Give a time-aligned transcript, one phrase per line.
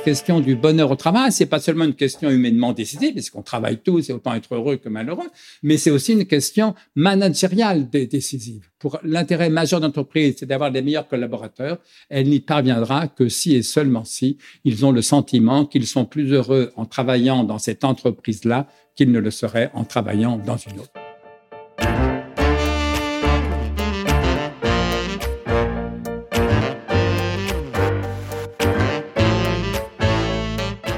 [0.00, 4.10] question du bonheur au travail, c'est pas seulement une question humainement décidée, puisqu'on travaille tous
[4.10, 5.28] et autant être heureux que malheureux,
[5.62, 8.68] mais c'est aussi une question managériale décisive.
[8.78, 11.78] Pour l'intérêt majeur d'entreprise, c'est d'avoir les meilleurs collaborateurs.
[12.08, 16.32] Elle n'y parviendra que si et seulement si ils ont le sentiment qu'ils sont plus
[16.32, 22.09] heureux en travaillant dans cette entreprise-là qu'ils ne le seraient en travaillant dans une autre.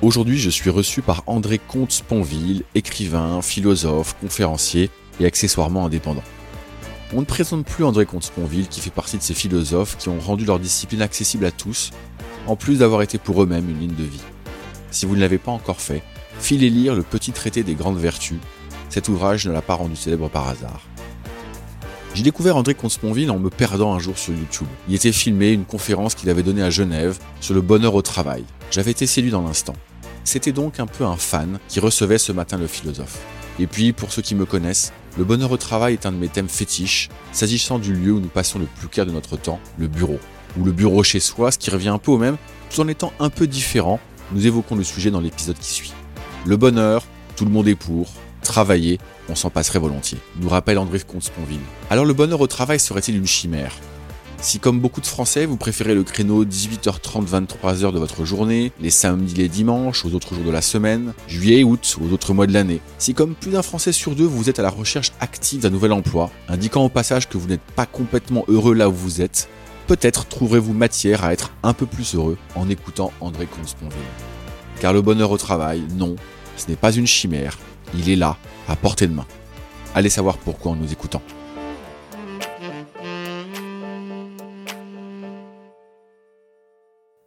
[0.00, 6.22] Aujourd'hui, je suis reçu par André Comte-Sponville, écrivain, philosophe, conférencier et accessoirement indépendant.
[7.12, 10.44] On ne présente plus André Comte-Sponville qui fait partie de ces philosophes qui ont rendu
[10.44, 11.90] leur discipline accessible à tous,
[12.46, 14.22] en plus d'avoir été pour eux-mêmes une ligne de vie.
[14.92, 16.04] Si vous ne l'avez pas encore fait,
[16.38, 18.38] filez lire le petit traité des grandes vertus.
[18.90, 20.82] Cet ouvrage ne l'a pas rendu célèbre par hasard.
[22.14, 24.68] J'ai découvert André Comte-Sponville en me perdant un jour sur YouTube.
[24.88, 28.44] Il était filmé une conférence qu'il avait donnée à Genève sur le bonheur au travail.
[28.70, 29.74] J'avais été séduit dans l'instant.
[30.28, 33.18] C'était donc un peu un fan qui recevait ce matin le philosophe.
[33.58, 36.28] Et puis, pour ceux qui me connaissent, le bonheur au travail est un de mes
[36.28, 39.86] thèmes fétiches, s'agissant du lieu où nous passons le plus clair de notre temps, le
[39.86, 40.18] bureau.
[40.58, 42.36] Ou le bureau chez soi, ce qui revient un peu au même,
[42.68, 44.00] tout en étant un peu différent,
[44.32, 45.94] nous évoquons le sujet dans l'épisode qui suit.
[46.44, 48.10] Le bonheur, tout le monde est pour,
[48.42, 48.98] travailler,
[49.30, 51.56] on s'en passerait volontiers, nous rappelle André Comte-Sponville.
[51.88, 53.72] Alors le bonheur au travail serait-il une chimère?
[54.40, 59.34] Si comme beaucoup de Français, vous préférez le créneau 18h30-23h de votre journée, les samedis,
[59.34, 62.80] les dimanches, aux autres jours de la semaine, juillet, août, aux autres mois de l'année.
[62.98, 65.92] Si comme plus d'un Français sur deux, vous êtes à la recherche active d'un nouvel
[65.92, 69.48] emploi, indiquant au passage que vous n'êtes pas complètement heureux là où vous êtes,
[69.88, 73.98] peut-être trouverez-vous matière à être un peu plus heureux en écoutant André Comte-Sponville.
[74.80, 76.14] Car le bonheur au travail, non,
[76.56, 77.58] ce n'est pas une chimère,
[77.94, 78.36] il est là,
[78.68, 79.26] à portée de main.
[79.94, 81.22] Allez savoir pourquoi en nous écoutant.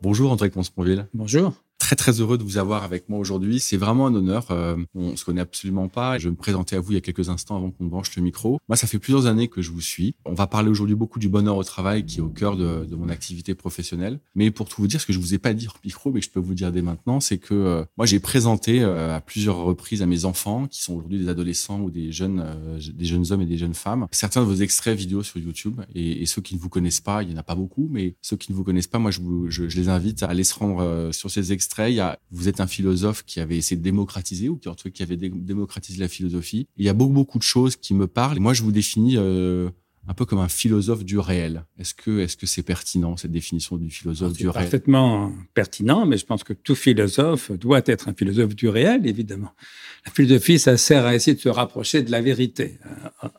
[0.01, 1.07] Bonjour André Consponville.
[1.13, 1.53] Bonjour
[1.95, 3.59] très heureux de vous avoir avec moi aujourd'hui.
[3.59, 4.47] C'est vraiment un honneur.
[4.51, 6.17] Euh, on se connaît absolument pas.
[6.17, 8.21] Je vais me présenter à vous il y a quelques instants avant qu'on branche le
[8.21, 8.59] micro.
[8.67, 10.15] Moi, ça fait plusieurs années que je vous suis.
[10.25, 13.09] On va parler aujourd'hui beaucoup du bonheur au travail qui est au cœur de, mon
[13.09, 14.19] activité professionnelle.
[14.35, 16.19] Mais pour tout vous dire, ce que je vous ai pas dit au micro, mais
[16.19, 19.21] que je peux vous dire dès maintenant, c'est que euh, moi, j'ai présenté euh, à
[19.21, 23.05] plusieurs reprises à mes enfants, qui sont aujourd'hui des adolescents ou des jeunes, euh, des
[23.05, 25.81] jeunes hommes et des jeunes femmes, certains de vos extraits vidéo sur YouTube.
[25.95, 28.37] Et, ceux qui ne vous connaissent pas, il y en a pas beaucoup, mais ceux
[28.37, 31.51] qui ne vous connaissent pas, moi, je les invite à aller se rendre sur ces
[31.51, 31.80] extraits.
[31.89, 34.75] Il y a, vous êtes un philosophe qui avait essayé de démocratiser ou qui, en
[34.75, 36.67] tout cas, qui avait démocratisé la philosophie.
[36.77, 38.39] Il y a beaucoup, beaucoup de choses qui me parlent.
[38.39, 39.69] Moi, je vous définis euh,
[40.07, 41.63] un peu comme un philosophe du réel.
[41.77, 44.65] Est-ce que est-ce que c'est pertinent cette définition du philosophe du réel?
[44.65, 49.51] Parfaitement pertinent, mais je pense que tout philosophe doit être un philosophe du réel, évidemment.
[50.05, 52.79] La philosophie, ça sert à essayer de se rapprocher de la vérité.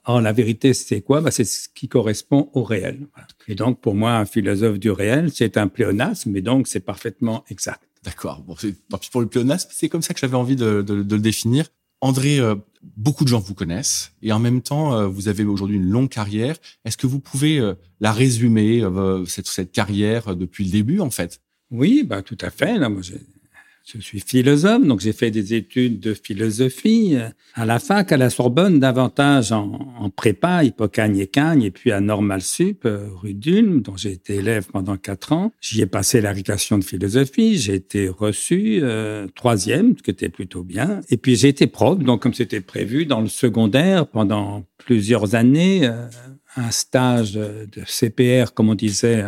[0.05, 1.21] Or, la vérité, c'est quoi?
[1.21, 3.09] Bah, C'est ce qui correspond au réel.
[3.49, 7.45] Et donc, pour moi, un philosophe du réel, c'est un pléonasme, mais donc c'est parfaitement
[7.51, 7.83] exact.
[8.05, 8.43] D'accord.
[8.43, 8.75] Bon, c'est
[9.11, 11.69] pour le pléonasme, c'est comme ça que j'avais envie de, de, de, le définir.
[12.01, 12.57] André, euh,
[12.97, 16.09] beaucoup de gens vous connaissent et en même temps, euh, vous avez aujourd'hui une longue
[16.09, 16.57] carrière.
[16.85, 18.85] Est-ce que vous pouvez euh, la résumer,
[19.29, 21.41] cette, cette carrière depuis le début, en fait?
[21.71, 22.77] Oui, bah, tout à fait.
[22.77, 23.03] Là, moi,
[23.85, 27.17] je suis philosophe, donc j'ai fait des études de philosophie
[27.55, 32.01] à la fac, à la Sorbonne, davantage en, prépa, Hippocagne et Cagne, et puis à
[32.01, 35.53] Normal Sup, euh, rue d'Ulm, dont j'ai été élève pendant quatre ans.
[35.61, 40.63] J'y ai passé l'application de philosophie, j'ai été reçu euh, troisième, ce qui était plutôt
[40.63, 41.01] bien.
[41.11, 45.87] Et puis j'ai été prof, donc comme c'était prévu, dans le secondaire pendant plusieurs années,
[45.87, 46.07] euh,
[46.57, 49.25] un stage de CPR, comme on disait,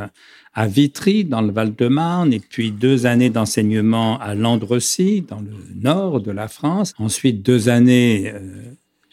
[0.55, 6.21] à Vitry, dans le Val-de-Marne, et puis deux années d'enseignement à Landrecy, dans le nord
[6.21, 6.95] de la France.
[6.99, 8.41] Ensuite, deux années euh,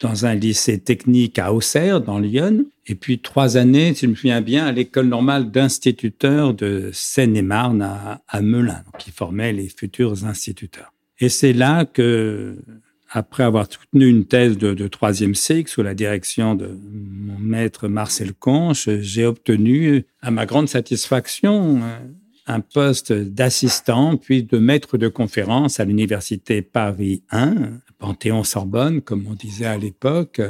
[0.00, 2.64] dans un lycée technique à Auxerre, dans Lyon.
[2.86, 7.82] Et puis trois années, si je me souviens bien, à l'école normale d'instituteurs de Seine-et-Marne
[7.82, 10.92] à, à Melun, qui formait les futurs instituteurs.
[11.18, 12.56] Et c'est là que
[13.12, 18.32] après avoir soutenu une thèse de, troisième cycle sous la direction de mon maître Marcel
[18.32, 21.80] Conche, j'ai obtenu, à ma grande satisfaction,
[22.46, 27.54] un poste d'assistant puis de maître de conférence à l'université Paris 1,
[27.98, 30.40] Panthéon-Sorbonne, comme on disait à l'époque,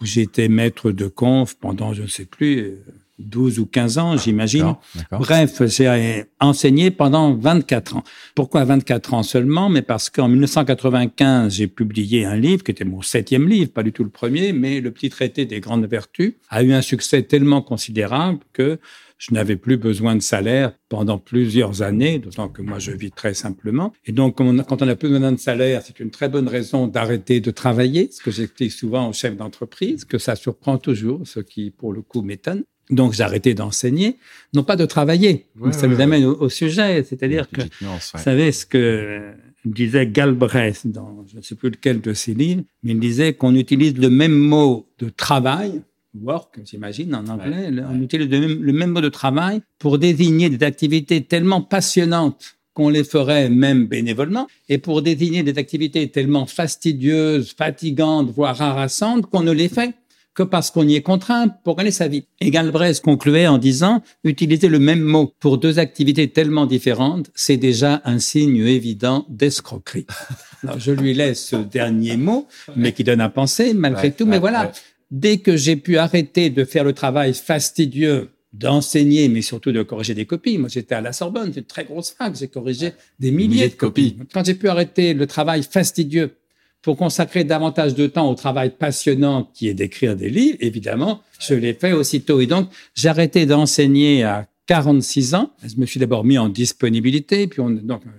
[0.00, 2.76] où j'étais maître de conf pendant, je ne sais plus,
[3.18, 4.74] 12 ou 15 ans, j'imagine.
[5.10, 8.04] Bref, j'ai enseigné pendant 24 ans.
[8.34, 9.68] Pourquoi 24 ans seulement?
[9.68, 13.92] Mais parce qu'en 1995, j'ai publié un livre qui était mon septième livre, pas du
[13.92, 17.62] tout le premier, mais le petit traité des grandes vertus a eu un succès tellement
[17.62, 18.78] considérable que
[19.18, 23.34] je n'avais plus besoin de salaire pendant plusieurs années, d'autant que moi je vis très
[23.34, 23.92] simplement.
[24.04, 27.40] Et donc, quand on a plus besoin de salaire, c'est une très bonne raison d'arrêter
[27.40, 31.70] de travailler, ce que j'explique souvent aux chefs d'entreprise, que ça surprend toujours, ce qui
[31.70, 32.64] pour le coup m'étonne.
[32.90, 34.18] Donc j'ai arrêté d'enseigner,
[34.54, 35.46] non pas de travailler.
[35.70, 39.32] ça nous amène au, sujet, c'est-à-dire que, vous savez ce que
[39.64, 43.54] disait Galbraith dans je ne sais plus lequel de ses livres, mais il disait qu'on
[43.54, 45.82] utilise le même mot de travail
[46.20, 47.70] work, j'imagine, en anglais.
[47.88, 53.04] On utilise le même, mot de travail pour désigner des activités tellement passionnantes qu'on les
[53.04, 59.52] ferait même bénévolement, et pour désigner des activités tellement fastidieuses, fatigantes, voire harassantes, qu'on ne
[59.52, 59.94] les fait
[60.34, 62.26] que parce qu'on y est contraint pour gagner sa vie.
[62.40, 67.56] Et Galbraith concluait en disant, utiliser le même mot pour deux activités tellement différentes, c'est
[67.56, 70.06] déjà un signe évident d'escroquerie.
[70.62, 72.46] Alors, je lui laisse ce dernier mot,
[72.76, 74.26] mais qui donne à penser malgré tout.
[74.26, 74.72] mais voilà,
[75.10, 80.14] Dès que j'ai pu arrêter de faire le travail fastidieux d'enseigner, mais surtout de corriger
[80.14, 80.58] des copies.
[80.58, 83.74] Moi, j'étais à la Sorbonne, c'est une très grosse fac, j'ai corrigé des milliers, de
[83.74, 84.16] copies.
[84.32, 86.36] Quand j'ai pu arrêter le travail fastidieux
[86.82, 91.54] pour consacrer davantage de temps au travail passionnant qui est d'écrire des livres, évidemment, je
[91.54, 92.40] l'ai fait aussitôt.
[92.40, 95.52] Et donc, j'ai arrêté d'enseigner à 46 ans.
[95.64, 98.10] Je me suis d'abord mis en disponibilité, puis on, donc, euh,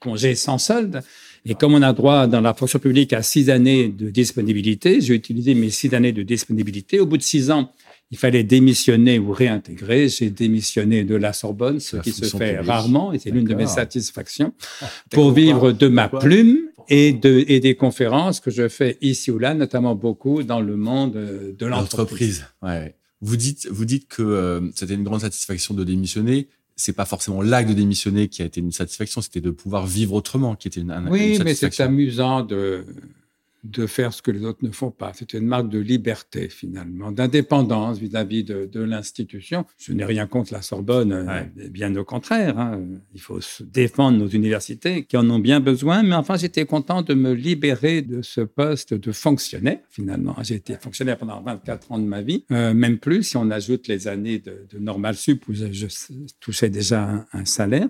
[0.00, 1.02] congé sans solde.
[1.44, 5.14] Et comme on a droit dans la fonction publique à six années de disponibilité, j'ai
[5.14, 7.00] utilisé mes six années de disponibilité.
[7.00, 7.72] Au bout de six ans,
[8.12, 10.08] il fallait démissionner ou réintégrer.
[10.08, 13.66] J'ai démissionné de la Sorbonne, ce qui se fait rarement, et c'est l'une de mes
[13.66, 14.52] satisfactions,
[15.10, 19.38] pour vivre de ma plume et, de, et des conférences que je fais ici ou
[19.38, 21.14] là, notamment beaucoup dans le monde
[21.58, 22.44] de l'entreprise.
[22.62, 22.94] Ouais.
[23.22, 27.42] Vous dites, vous dites que euh, c'était une grande satisfaction de démissionner c'est pas forcément
[27.42, 30.80] l'acte de démissionner qui a été une satisfaction, c'était de pouvoir vivre autrement qui était
[30.80, 32.84] une, une oui, mais c'est amusant de
[33.64, 35.12] de faire ce que les autres ne font pas.
[35.14, 39.64] C'est une marque de liberté, finalement, d'indépendance vis-à-vis de, de l'institution.
[39.78, 42.58] Je n'ai rien contre la Sorbonne, euh, bien au contraire.
[42.58, 42.80] Hein.
[43.14, 47.14] Il faut défendre nos universités qui en ont bien besoin, mais enfin, j'étais content de
[47.14, 50.34] me libérer de ce poste de fonctionnaire, finalement.
[50.42, 53.86] J'ai été fonctionnaire pendant 24 ans de ma vie, euh, même plus si on ajoute
[53.86, 55.66] les années de, de normal sup où je,
[56.40, 57.88] touchais déjà un salaire.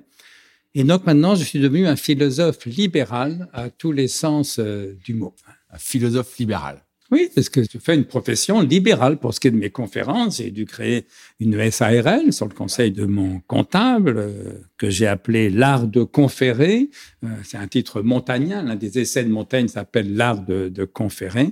[0.74, 5.14] Et donc maintenant, je suis devenu un philosophe libéral à tous les sens euh, du
[5.14, 5.34] mot.
[5.72, 6.84] Un philosophe libéral.
[7.12, 10.38] Oui, parce que je fais une profession libérale pour ce qui est de mes conférences.
[10.38, 11.04] J'ai dû créer
[11.40, 16.88] une SARL sur le conseil de mon comptable euh, que j'ai appelé l'art de conférer.
[17.22, 18.62] Euh, c'est un titre montagnien.
[18.62, 21.50] L'un des essais de Montaigne s'appelle l'art de, de conférer.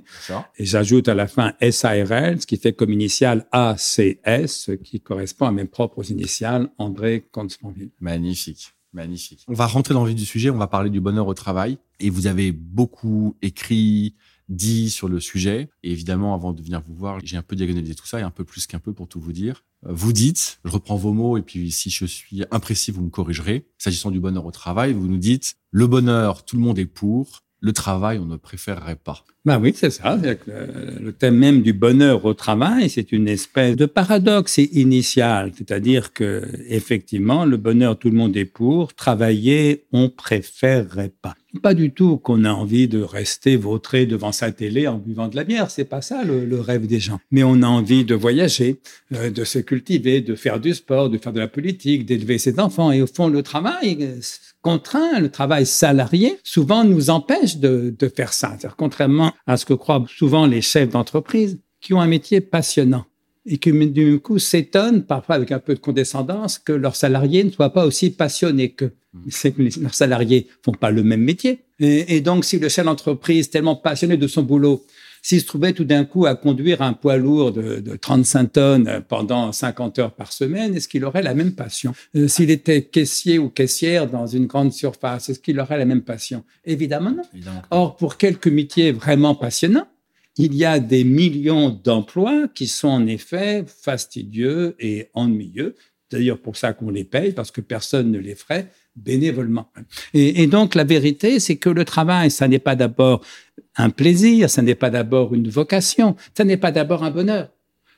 [0.57, 5.53] Et j'ajoute à la fin SARL, ce qui fait comme initiale ACS, qui correspond à
[5.53, 7.59] mes propres initiales, André comte
[8.01, 8.73] Magnifique.
[8.95, 9.45] Magnifique.
[9.47, 11.77] On va rentrer dans le vif du sujet, on va parler du bonheur au travail.
[12.01, 14.15] Et vous avez beaucoup écrit,
[14.49, 15.71] dit sur le sujet.
[15.83, 18.31] Et évidemment, avant de venir vous voir, j'ai un peu diagonalisé tout ça et un
[18.31, 19.65] peu plus qu'un peu pour tout vous dire.
[19.87, 23.11] Euh, vous dites, je reprends vos mots et puis si je suis imprécis, vous me
[23.11, 23.67] corrigerez.
[23.79, 27.43] S'agissant du bonheur au travail, vous nous dites, le bonheur, tout le monde est pour.
[27.63, 29.23] Le travail, on ne préférerait pas.
[29.45, 30.17] Ben oui, c'est ça.
[30.17, 36.43] Le thème même du bonheur au travail, c'est une espèce de paradoxe initial, c'est-à-dire que
[36.69, 38.95] effectivement, le bonheur, tout le monde est pour.
[38.95, 41.35] Travailler, on préférerait pas.
[41.63, 45.35] Pas du tout qu'on a envie de rester vautré devant sa télé en buvant de
[45.35, 45.71] la bière.
[45.71, 47.19] C'est pas ça le, rêve des gens.
[47.31, 48.81] Mais on a envie de voyager,
[49.15, 52.61] euh, de se cultiver, de faire du sport, de faire de la politique, d'élever ses
[52.61, 52.93] enfants.
[52.93, 54.21] Et au fond, le travail euh,
[54.63, 58.57] contraint, le travail salarié, souvent nous empêche de, de faire ça.
[58.77, 63.07] Contrairement à ce que croient souvent les chefs d'entreprise, qui ont un métier passionnant
[63.47, 67.51] et qui, du coup, s'étonnent, parfois avec un peu de condescendance, que leurs salariés ne
[67.51, 68.93] soient pas aussi passionnés qu'eux.
[69.13, 69.19] Mmh.
[69.31, 71.61] C'est que leurs salariés font pas le même métier.
[71.81, 74.85] Et, donc, si le chef d'entreprise, tellement passionné de son boulot,
[75.23, 79.03] s'il se trouvait tout d'un coup à conduire un poids lourd de, de 35 tonnes
[79.09, 81.95] pendant 50 heures par semaine, est-ce qu'il aurait la même passion?
[82.17, 86.03] Euh, S'il était caissier ou caissière dans une grande surface, est-ce qu'il aurait la même
[86.03, 86.45] passion?
[86.65, 87.23] Évidemment non.
[87.71, 89.87] Or, pour quelques métiers vraiment passionnants,
[90.41, 95.77] il y a des millions d'emplois qui sont en effet fastidieux et ennuyeux.
[96.11, 99.71] D'ailleurs, pour ça qu'on les paye, parce que personne ne les ferait bénévolement.
[100.15, 103.21] Et, et donc, la vérité, c'est que le travail, ça n'est pas d'abord
[103.77, 107.51] un plaisir, ça n'est pas d'abord une vocation, ça n'est pas d'abord un bonheur.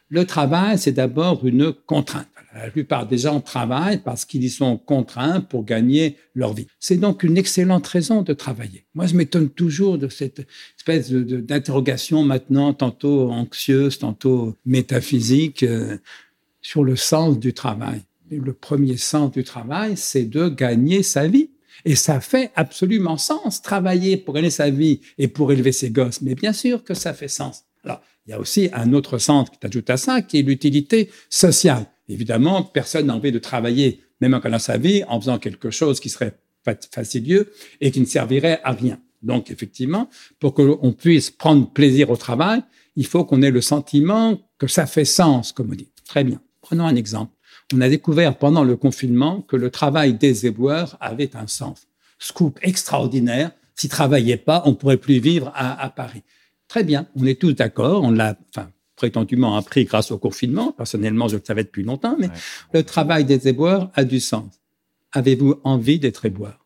[0.09, 2.27] Le travail, c'est d'abord une contrainte.
[2.55, 6.67] La plupart des gens travaillent parce qu'ils y sont contraints pour gagner leur vie.
[6.79, 8.85] C'est donc une excellente raison de travailler.
[8.95, 15.63] Moi, je m'étonne toujours de cette espèce d'interrogation maintenant, tantôt anxieuse, tantôt métaphysique.
[15.63, 15.97] Euh,
[16.63, 18.03] sur le sens du travail.
[18.31, 21.51] le premier sens du travail, c'est de gagner sa vie.
[21.85, 26.23] Et ça fait absolument sens, travailler pour gagner sa vie et pour élever ses gosses.
[26.23, 27.65] Mais bien sûr que ça fait sens.
[27.85, 31.11] Alors, il y a aussi un autre sens qui t'ajoute à ça, qui est l'utilité
[31.29, 31.87] sociale.
[32.13, 35.99] Évidemment, personne n'a envie de travailler, même en gagnant sa vie, en faisant quelque chose
[35.99, 39.01] qui serait fastidieux et qui ne servirait à rien.
[39.23, 42.63] Donc, effectivement, pour qu'on puisse prendre plaisir au travail,
[42.97, 45.91] il faut qu'on ait le sentiment que ça fait sens, comme on dit.
[46.05, 46.41] Très bien.
[46.61, 47.33] Prenons un exemple.
[47.73, 51.87] On a découvert pendant le confinement que le travail des éboueurs avait un sens.
[52.19, 53.53] Scoop extraordinaire.
[53.75, 56.23] S'ils travaillaient pas, on pourrait plus vivre à, Paris.
[56.69, 57.07] Très bien.
[57.17, 58.03] On est tous d'accord.
[58.05, 58.71] On l'a, enfin,
[59.03, 60.71] prétendument appris grâce au confinement.
[60.71, 62.29] Personnellement, je le savais depuis longtemps, mais
[62.73, 64.61] le travail des éboueurs a du sens.
[65.11, 66.65] Avez-vous envie d'être éboueur?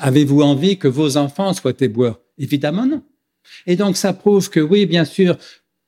[0.00, 2.18] Avez-vous envie que vos enfants soient éboueurs?
[2.36, 3.04] Évidemment non.
[3.68, 5.38] Et donc ça prouve que oui, bien sûr,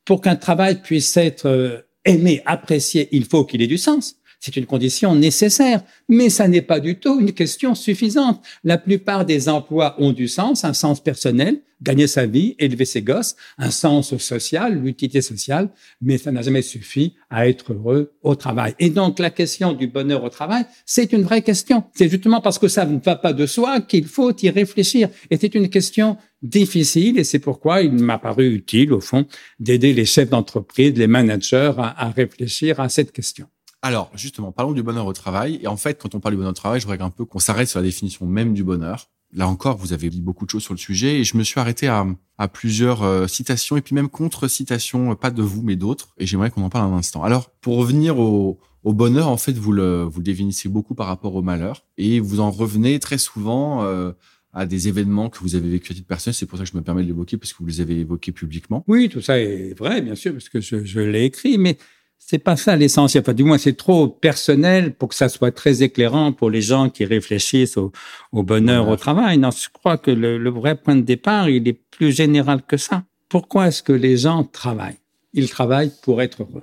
[0.04, 4.14] pour qu'un travail puisse être euh, aimé, apprécié, il faut qu'il ait du sens.
[4.40, 8.42] C'est une condition nécessaire, mais ça n'est pas du tout une question suffisante.
[8.64, 13.02] La plupart des emplois ont du sens, un sens personnel, gagner sa vie, élever ses
[13.02, 15.68] gosses, un sens social, l'utilité sociale,
[16.00, 18.74] mais ça n'a jamais suffi à être heureux au travail.
[18.78, 21.84] Et donc la question du bonheur au travail, c'est une vraie question.
[21.94, 25.10] C'est justement parce que ça ne va pas de soi qu'il faut y réfléchir.
[25.30, 29.26] Et c'est une question difficile et c'est pourquoi il m'a paru utile, au fond,
[29.58, 33.46] d'aider les chefs d'entreprise, les managers à, à réfléchir à cette question.
[33.82, 35.58] Alors, justement, parlons du bonheur au travail.
[35.62, 37.38] Et en fait, quand on parle du bonheur au travail, je voudrais un peu qu'on
[37.38, 39.08] s'arrête sur la définition même du bonheur.
[39.32, 41.60] Là encore, vous avez dit beaucoup de choses sur le sujet et je me suis
[41.60, 42.04] arrêté à,
[42.36, 46.08] à plusieurs euh, citations et puis même contre-citations, pas de vous, mais d'autres.
[46.18, 47.22] Et j'aimerais qu'on en parle un instant.
[47.22, 51.06] Alors, pour revenir au, au bonheur, en fait, vous le, vous le définissez beaucoup par
[51.06, 54.12] rapport au malheur et vous en revenez très souvent euh,
[54.52, 56.34] à des événements que vous avez vécu à titre personnel.
[56.34, 58.32] C'est pour ça que je me permets de l'évoquer parce que vous les avez évoqués
[58.32, 58.84] publiquement.
[58.88, 61.78] Oui, tout ça est vrai, bien sûr, parce que je, je l'ai écrit, mais
[62.22, 63.22] c'est pas ça l'essentiel.
[63.22, 66.90] Enfin, du moins, c'est trop personnel pour que ça soit très éclairant pour les gens
[66.90, 67.92] qui réfléchissent au,
[68.32, 69.38] bonheur au travail.
[69.38, 73.02] Non, je crois que le, vrai point de départ, il est plus général que ça.
[73.28, 75.00] Pourquoi est-ce que les gens travaillent?
[75.32, 76.62] Ils travaillent pour être heureux.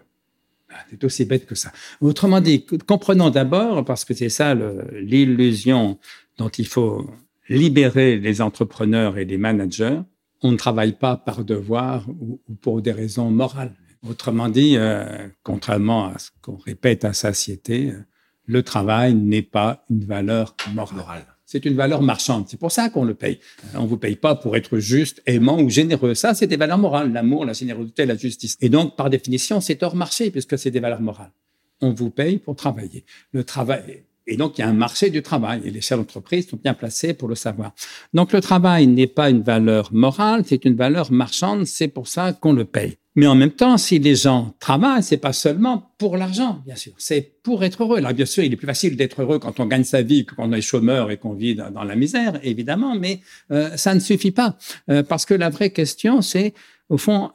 [0.72, 1.72] Ah, c'est aussi bête que ça.
[2.02, 4.56] Autrement dit, comprenons d'abord, parce que c'est ça
[4.94, 5.98] l'illusion
[6.38, 7.10] dont il faut
[7.50, 10.00] libérer les entrepreneurs et les managers,
[10.44, 13.74] on ne travaille pas par devoir ou pour des raisons morales.
[14.08, 18.00] Autrement dit, euh, contrairement à ce qu'on répète à satiété, euh,
[18.46, 21.26] le travail n'est pas une valeur morale.
[21.46, 22.46] C'est une valeur marchande.
[22.50, 23.40] C'est pour ça qu'on le paye.
[23.74, 26.14] On vous paye pas pour être juste, aimant ou généreux.
[26.14, 27.14] Ça, c'est des valeurs morales.
[27.14, 28.58] L'amour, la générosité, la justice.
[28.60, 31.32] Et donc, par définition, c'est hors marché puisque c'est des valeurs morales.
[31.80, 33.06] On vous paye pour travailler.
[33.32, 36.50] Le travail, et donc, il y a un marché du travail et les chefs d'entreprise
[36.50, 37.74] sont bien placés pour le savoir.
[38.14, 41.66] Donc, le travail n'est pas une valeur morale, c'est une valeur marchande.
[41.66, 42.98] C'est pour ça qu'on le paye.
[43.18, 46.94] Mais en même temps, si les gens travaillent, c'est pas seulement pour l'argent, bien sûr.
[47.00, 48.00] C'est pour être heureux.
[48.00, 50.36] Là, bien sûr, il est plus facile d'être heureux quand on gagne sa vie que
[50.36, 52.96] quand on est chômeur et qu'on vit dans, la misère, évidemment.
[52.96, 54.56] Mais euh, ça ne suffit pas.
[54.92, 56.54] Euh, parce que la vraie question, c'est,
[56.90, 57.32] au fond,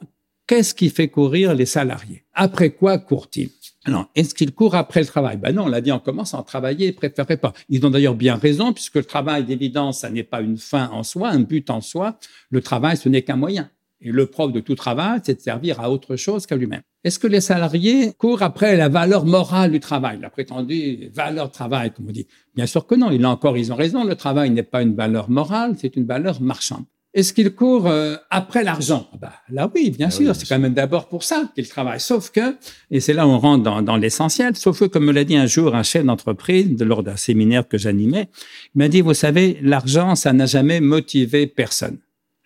[0.47, 2.23] qu'est-ce qui fait courir les salariés?
[2.33, 3.49] Après quoi courent-ils
[3.85, 5.35] alors, est-ce qu'ils courent après le travail?
[5.35, 7.51] Ben non, on l'a dit en travailler, ils préféraient pas.
[7.67, 11.03] Ils ont d'ailleurs bien raison, puisque le travail, d'évidence, ça n'est pas une fin en
[11.03, 12.17] soi, un but en soi.
[12.49, 13.69] Le travail, ce n'est qu'un moyen.
[14.03, 16.81] Et le propre de tout travail, c'est de servir à autre chose qu'à lui-même.
[17.03, 21.91] Est-ce que les salariés courent après la valeur morale du travail, la prétendue valeur travail,
[21.91, 22.27] comme on dit?
[22.55, 23.11] Bien sûr que non.
[23.11, 24.03] Il a encore, ils ont raison.
[24.03, 26.85] Le travail n'est pas une valeur morale, c'est une valeur marchande.
[27.13, 29.07] Est-ce qu'ils courent euh, après l'argent?
[29.21, 30.35] Bah, Là, oui, bien ah sûr.
[30.35, 31.99] c'est quand même d'abord pour ça qu'ils travaillent.
[31.99, 32.55] Sauf que,
[32.89, 35.35] et c'est là où on rentre dans, dans l'essentiel, sauf que, comme me l'a dit
[35.37, 38.29] un jour un chef d'entreprise lors d'un séminaire que j'animais,
[38.73, 41.99] il m'a dit, vous savez, l'argent, ça n'a jamais motivé personne.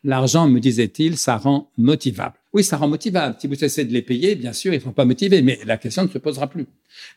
[0.08, 2.36] L'argent, me disait-il, ça rend motivable.
[2.54, 3.36] Oui, ça rend motivable.
[3.40, 5.76] Si vous cessez de les payer, bien sûr, ils ne sont pas motivés, mais la
[5.76, 6.66] question ne se posera plus.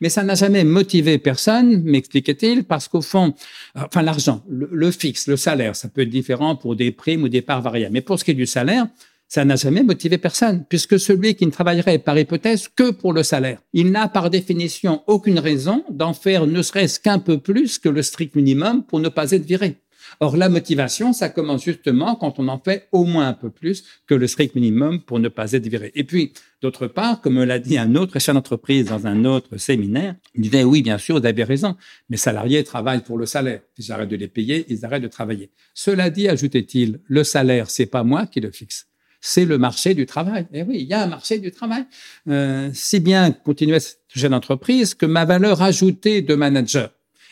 [0.00, 3.32] Mais ça n'a jamais motivé personne, m'expliquait-il, parce qu'au fond,
[3.76, 7.42] enfin l'argent, le, fixe, le salaire, ça peut être différent pour des primes ou des
[7.42, 7.92] parts variables.
[7.92, 8.88] Mais pour ce qui est du salaire,
[9.28, 13.22] ça n'a jamais motivé personne, puisque celui qui ne travaillerait par hypothèse que pour le
[13.22, 17.88] salaire, il n'a par définition aucune raison d'en faire ne serait-ce qu'un peu plus que
[17.88, 19.76] le strict minimum pour ne pas être viré.
[20.18, 23.84] Or, la motivation, ça commence justement quand on en fait au moins un peu plus
[24.06, 25.92] que le strict minimum pour ne pas être viré.
[25.94, 30.16] Et puis, d'autre part, comme l'a dit un autre chef d'entreprise dans un autre séminaire,
[30.34, 31.76] il disait, oui, bien sûr, vous avez raison,
[32.08, 33.60] mes salariés travaillent pour le salaire.
[33.76, 35.50] Si j'arrête de les payer, ils arrêtent de travailler.
[35.74, 38.86] Cela dit, ajoutait-il, le salaire, c'est pas moi qui le fixe
[39.20, 40.46] c'est le marché du travail.
[40.52, 41.84] Et eh oui, il y a un marché du travail.
[42.28, 46.90] Euh, si bien continuer cette jeune d'entreprise que ma valeur ajoutée de manager,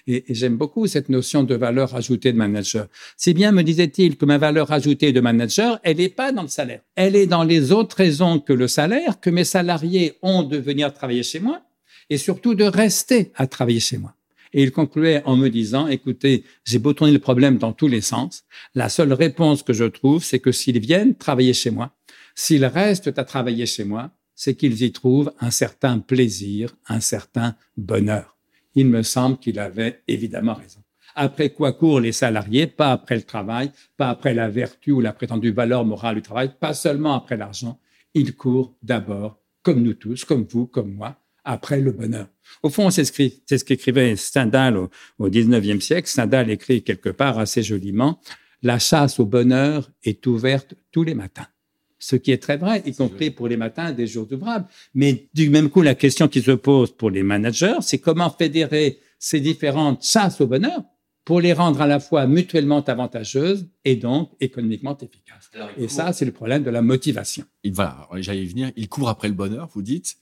[0.09, 2.89] et, j'aime beaucoup cette notion de valeur ajoutée de manager.
[3.17, 6.49] Si bien me disait-il que ma valeur ajoutée de manager, elle n'est pas dans le
[6.49, 6.81] salaire.
[6.97, 10.93] Elle est dans les autres raisons que le salaire, que mes salariés ont de venir
[10.93, 11.63] travailler chez moi
[12.11, 14.15] et surtout de rester à travailler chez moi.
[14.55, 18.01] Et il concluait en me disant, écoutez, j'ai beau tourner le problème dans tous les
[18.01, 21.95] sens, la seule réponse que je trouve, c'est que s'ils viennent travailler chez moi,
[22.35, 27.57] s'ils restent à travailler chez moi, c'est qu'ils y trouvent un certain plaisir, un certain
[27.77, 28.38] bonheur.
[28.79, 30.79] Il me semble qu'il avait évidemment raison.
[31.17, 35.13] Après quoi courent les salariés Pas après le travail, pas après la vertu ou la
[35.13, 37.81] prétendue valeur morale du travail, pas seulement après l'argent.
[38.15, 42.29] Ils courent d'abord, comme nous tous, comme vous, comme moi, après le bonheur.
[42.63, 46.09] Au fond, c'est ce qu'écrivait Stendhal au, 19e siècle.
[46.09, 48.21] Stendhal écrit quelque part assez joliment,
[48.63, 51.49] La chasse au bonheur est ouverte tous les matins.
[51.99, 54.67] Ce qui est très vrai, y compris pour les matins des jours ouvrables.
[54.95, 59.01] Mais du même coup, la question qui se pose pour les managers, c'est comment fédérer
[59.19, 60.83] ces différentes chasses au bonheur
[61.25, 65.51] pour les rendre à la fois mutuellement avantageuses et donc économiquement efficaces.
[65.77, 67.45] et ça, c'est le problème de la motivation.
[67.65, 68.71] Il, voilà, j'allais y venir.
[68.77, 70.17] Il court après le bonheur, vous dites.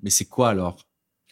[0.00, 0.86] Mais c'est quoi alors?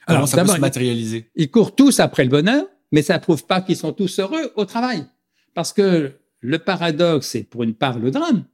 [0.07, 1.31] Alors, ça peut se matérialiser?
[1.37, 4.65] Ils courent tous après le bonheur, mais ça prouve pas qu'ils sont tous heureux au
[4.65, 5.07] travail.
[5.55, 8.45] Parce que le paradoxe, et pour une part le drame,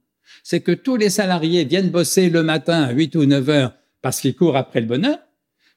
[0.43, 4.19] c'est que tous les salariés viennent bosser le matin à 8 ou 9 heures parce
[4.19, 5.17] qu'ils courent après le bonheur,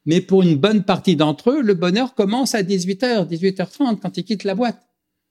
[0.07, 4.17] mais pour une bonne partie d'entre eux, le bonheur commence à 18 h 18h30 quand
[4.17, 4.81] ils quittent la boîte.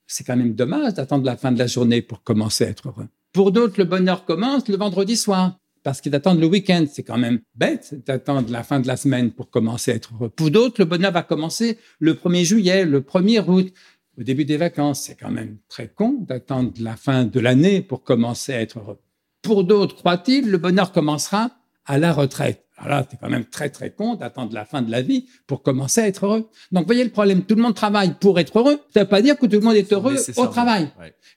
[0.08, 3.08] C'est quand même dommage d'attendre la fin de la journée pour commencer à être heureux.
[3.32, 6.86] Pour d'autres, le bonheur commence le vendredi soir parce qu'ils attendent le week-end.
[6.92, 10.30] C'est quand même bête d'attendre la fin de la semaine pour commencer à être heureux.
[10.30, 13.74] Pour d'autres, le bonheur va commencer le 1er juillet, le 1er août,
[14.18, 15.02] au début des vacances.
[15.02, 19.00] C'est quand même très con d'attendre la fin de l'année pour commencer à être heureux.
[19.44, 21.52] Pour d'autres, croit-il, le bonheur commencera
[21.86, 22.64] à la retraite.
[22.78, 25.62] Alors là, c'est quand même très, très con d'attendre la fin de la vie pour
[25.62, 26.50] commencer à être heureux.
[26.72, 27.44] Donc, voyez le problème.
[27.44, 28.80] Tout le monde travaille pour être heureux.
[28.94, 30.90] Ça ne veut pas dire que tout le monde est heureux au travail.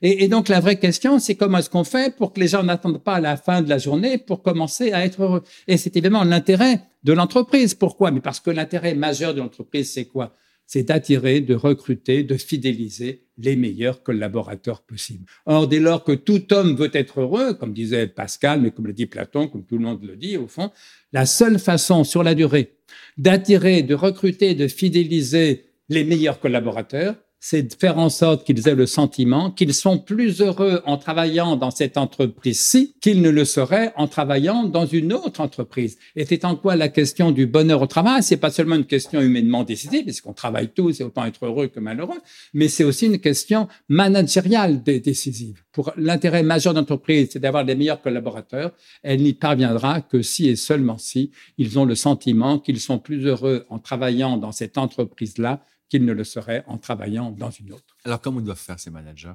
[0.02, 2.62] Et, et, donc, la vraie question, c'est comment est-ce qu'on fait pour que les gens
[2.62, 5.42] n'attendent pas la fin de la journée pour commencer à être heureux?
[5.68, 7.74] Et c'est évidemment l'intérêt de l'entreprise.
[7.74, 8.10] Pourquoi?
[8.12, 10.32] Mais parce que l'intérêt majeur de l'entreprise, c'est quoi?
[10.66, 15.26] C'est d'attirer, de recruter, de fidéliser les meilleurs collaborateurs possibles.
[15.44, 18.92] Or, dès lors que tout homme veut être heureux, comme disait Pascal, mais comme le
[18.92, 20.70] dit Platon, comme tout le monde le dit au fond,
[21.12, 22.76] la seule façon sur la durée
[23.18, 27.16] d'attirer, de recruter, de fidéliser les meilleurs collaborateurs,
[27.48, 31.54] c'est de faire en sorte qu'ils aient le sentiment qu'ils sont plus heureux en travaillant
[31.54, 35.96] dans cette entreprise-ci qu'ils ne le seraient en travaillant dans une autre entreprise.
[36.16, 39.20] Et c'est en quoi la question du bonheur au travail, c'est pas seulement une question
[39.20, 42.18] humainement décidée, puisqu'on travaille tous et autant être heureux que malheureux,
[42.52, 45.62] mais c'est aussi une question managériale décisive.
[45.70, 48.72] Pour l'intérêt majeur d'entreprise, c'est d'avoir les meilleurs collaborateurs.
[49.04, 53.24] Elle n'y parviendra que si et seulement si ils ont le sentiment qu'ils sont plus
[53.24, 57.96] heureux en travaillant dans cette entreprise-là qu'ils ne le seraient en travaillant dans une autre.
[58.04, 59.34] Alors, comment doivent faire ces managers?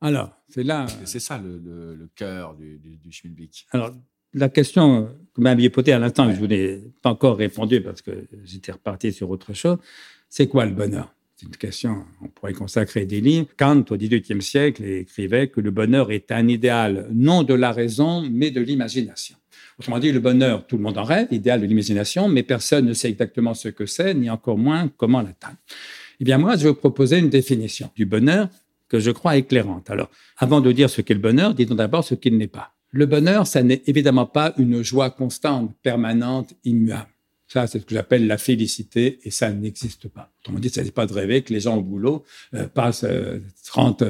[0.00, 0.86] Alors, c'est là.
[1.04, 3.66] C'est ça le, cœur du, du, du Schmilblick.
[3.72, 3.92] Alors,
[4.34, 8.26] la question que vous m'aviez posée à l'instant, je n'ai pas encore répondu parce que
[8.44, 9.78] j'étais reparti sur autre chose,
[10.28, 11.14] c'est quoi le bonheur?
[11.34, 13.46] C'est une question, on pourrait consacrer des livres.
[13.56, 18.28] Kant, au XVIIIe siècle, écrivait que le bonheur est un idéal non de la raison,
[18.28, 19.36] mais de l'imagination.
[19.78, 22.92] Autrement dit, le bonheur, tout le monde en rêve, idéal de l'imagination, mais personne ne
[22.92, 25.56] sait exactement ce que c'est, ni encore moins comment l'atteindre.
[26.20, 28.48] Eh bien, moi, je vais vous proposer une définition du bonheur
[28.88, 29.88] que je crois éclairante.
[29.90, 32.72] Alors, avant de dire ce qu'est le bonheur, disons d'abord ce qu'il n'est pas.
[32.90, 37.10] Le bonheur, ça n'est évidemment pas une joie constante, permanente, immuable.
[37.48, 40.30] Ça, c'est ce que j'appelle la félicité et ça n'existe pas.
[40.40, 42.22] Autrement dit, ça n'est pas de rêver que les gens au boulot
[42.54, 43.06] euh, passent
[43.64, 44.02] 35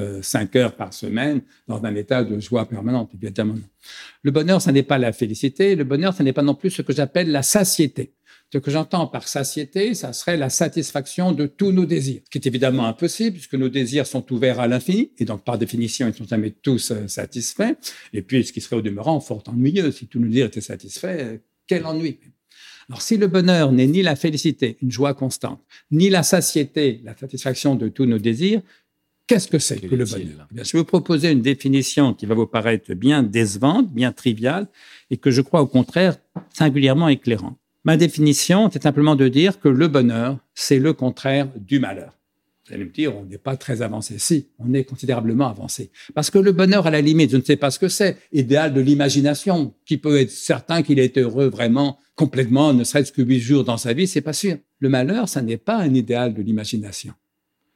[0.56, 3.12] euh, heures par semaine dans un état de joie permanente.
[3.14, 3.54] Évidemment.
[4.24, 5.76] Le bonheur, ça n'est pas la félicité.
[5.76, 8.12] Le bonheur, ça n'est pas non plus ce que j'appelle la satiété.
[8.52, 12.38] Ce que j'entends par satiété, ça serait la satisfaction de tous nos désirs, ce qui
[12.38, 16.14] est évidemment impossible puisque nos désirs sont ouverts à l'infini et donc par définition, ils
[16.14, 17.76] sont jamais tous euh, satisfaits.
[18.14, 21.40] Et puis, ce qui serait au demeurant fort ennuyeux si tous nos désirs étaient satisfaits,
[21.66, 22.18] quel ennui.
[22.88, 27.16] Alors, si le bonheur n'est ni la félicité, une joie constante, ni la satiété, la
[27.16, 28.62] satisfaction de tous nos désirs,
[29.26, 30.48] qu'est-ce que c'est que le bonheur?
[30.56, 34.68] Eh Je vais vous proposer une définition qui va vous paraître bien décevante, bien triviale,
[35.10, 36.16] et que je crois au contraire
[36.52, 37.58] singulièrement éclairante.
[37.84, 42.12] Ma définition, c'est simplement de dire que le bonheur, c'est le contraire du malheur.
[42.68, 44.18] Vous allez me dire, on n'est pas très avancé.
[44.18, 45.90] Si, on est considérablement avancé.
[46.14, 48.74] Parce que le bonheur, à la limite, je ne sais pas ce que c'est, idéal
[48.74, 53.40] de l'imagination, qui peut être certain qu'il est heureux vraiment complètement, ne serait-ce que huit
[53.40, 54.58] jours dans sa vie, c'est pas sûr.
[54.80, 57.14] Le malheur, ça n'est pas un idéal de l'imagination.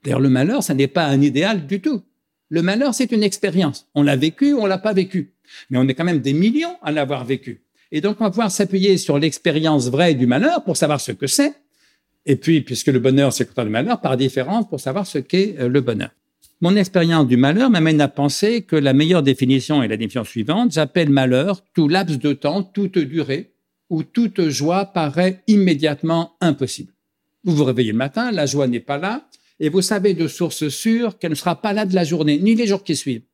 [0.04, 2.02] D'ailleurs, le malheur, ça n'est pas un idéal du tout.
[2.50, 3.88] Le malheur, c'est une expérience.
[3.94, 5.32] On l'a vécu, on l'a pas vécu.
[5.70, 7.62] Mais on est quand même des millions à l'avoir vécu.
[7.92, 11.26] Et donc, on va pouvoir s'appuyer sur l'expérience vraie du malheur pour savoir ce que
[11.26, 11.54] c'est,
[12.26, 15.18] et puis, puisque le bonheur, c'est le contraire du malheur, par différence pour savoir ce
[15.18, 16.10] qu'est euh, le bonheur.
[16.60, 20.72] Mon expérience du malheur m'amène à penser que la meilleure définition est la définition suivante.
[20.72, 23.54] J'appelle malheur tout laps de temps, toute durée,
[23.90, 26.92] où toute joie paraît immédiatement impossible.
[27.42, 30.68] Vous vous réveillez le matin, la joie n'est pas là, et vous savez de source
[30.68, 33.24] sûre qu'elle ne sera pas là de la journée, ni les jours qui suivent,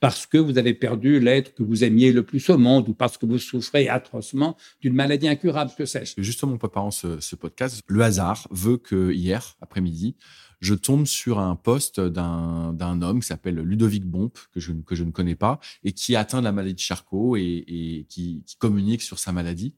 [0.00, 3.18] parce que vous avez perdu l'être que vous aimiez le plus au monde, ou parce
[3.18, 6.14] que vous souffrez atrocement d'une maladie incurable, que sais-je.
[6.18, 10.16] Justement, en préparant ce, podcast, le hasard veut que hier, après-midi,
[10.60, 15.04] je tombe sur un poste d'un homme qui s'appelle Ludovic Bomp, que je, que je
[15.04, 19.32] ne connais pas, et qui atteint la maladie de Charcot et, qui, communique sur sa
[19.32, 19.74] maladie.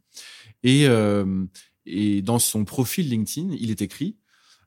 [0.63, 1.45] Et, euh,
[1.87, 4.17] et dans son profil LinkedIn, il est écrit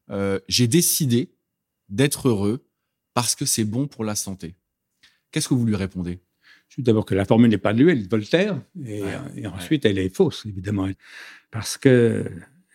[0.10, 1.34] euh, J'ai décidé
[1.90, 2.66] d'être heureux
[3.14, 4.56] parce que c'est bon pour la santé.
[5.32, 6.20] Qu'est-ce que vous lui répondez?
[6.78, 9.02] D'abord que la formule n'est pas de lui, elle est de Voltaire, et,
[9.36, 10.88] et ensuite elle est fausse, évidemment,
[11.52, 12.26] parce que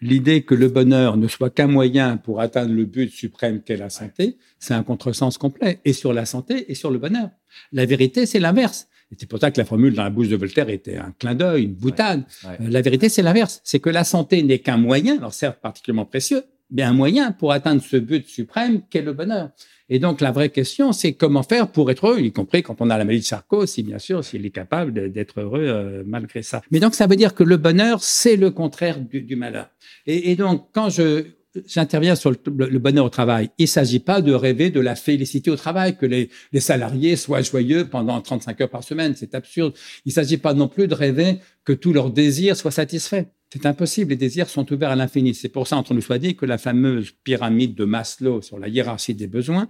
[0.01, 3.90] l'idée que le bonheur ne soit qu'un moyen pour atteindre le but suprême qu'est la
[3.90, 7.31] santé, c'est un contresens complet, et sur la santé et sur le bonheur.
[7.73, 8.88] La vérité, c'est l'inverse.
[9.17, 11.64] C'est pour ça que la formule dans la bouche de Voltaire était un clin d'œil,
[11.64, 12.25] une boutade.
[12.47, 13.61] Euh, la vérité, c'est l'inverse.
[13.62, 16.43] C'est que la santé n'est qu'un moyen, alors certes particulièrement précieux,
[16.83, 19.51] un moyen pour atteindre ce but suprême qu'est le bonheur.
[19.89, 22.89] Et donc, la vraie question, c'est comment faire pour être heureux, y compris quand on
[22.89, 26.43] a la maladie de Charcot, si bien sûr, s'il est capable d'être heureux euh, malgré
[26.43, 26.63] ça.
[26.71, 29.69] Mais donc, ça veut dire que le bonheur, c'est le contraire du, malheur.
[30.07, 31.25] Et, donc, quand je
[31.67, 33.49] j'interviens sur le, bonheur au travail.
[33.59, 37.15] Il ne s'agit pas de rêver de la félicité au travail, que les, les salariés
[37.15, 39.15] soient joyeux pendant 35 heures par semaine.
[39.17, 39.73] C'est absurde.
[40.05, 43.27] Il ne s'agit pas non plus de rêver que tous leurs désirs soient satisfaits.
[43.55, 45.33] C'est impossible, les désirs sont ouverts à l'infini.
[45.33, 48.67] C'est pour ça, entre nous soit dit, que la fameuse pyramide de Maslow sur la
[48.67, 49.69] hiérarchie des besoins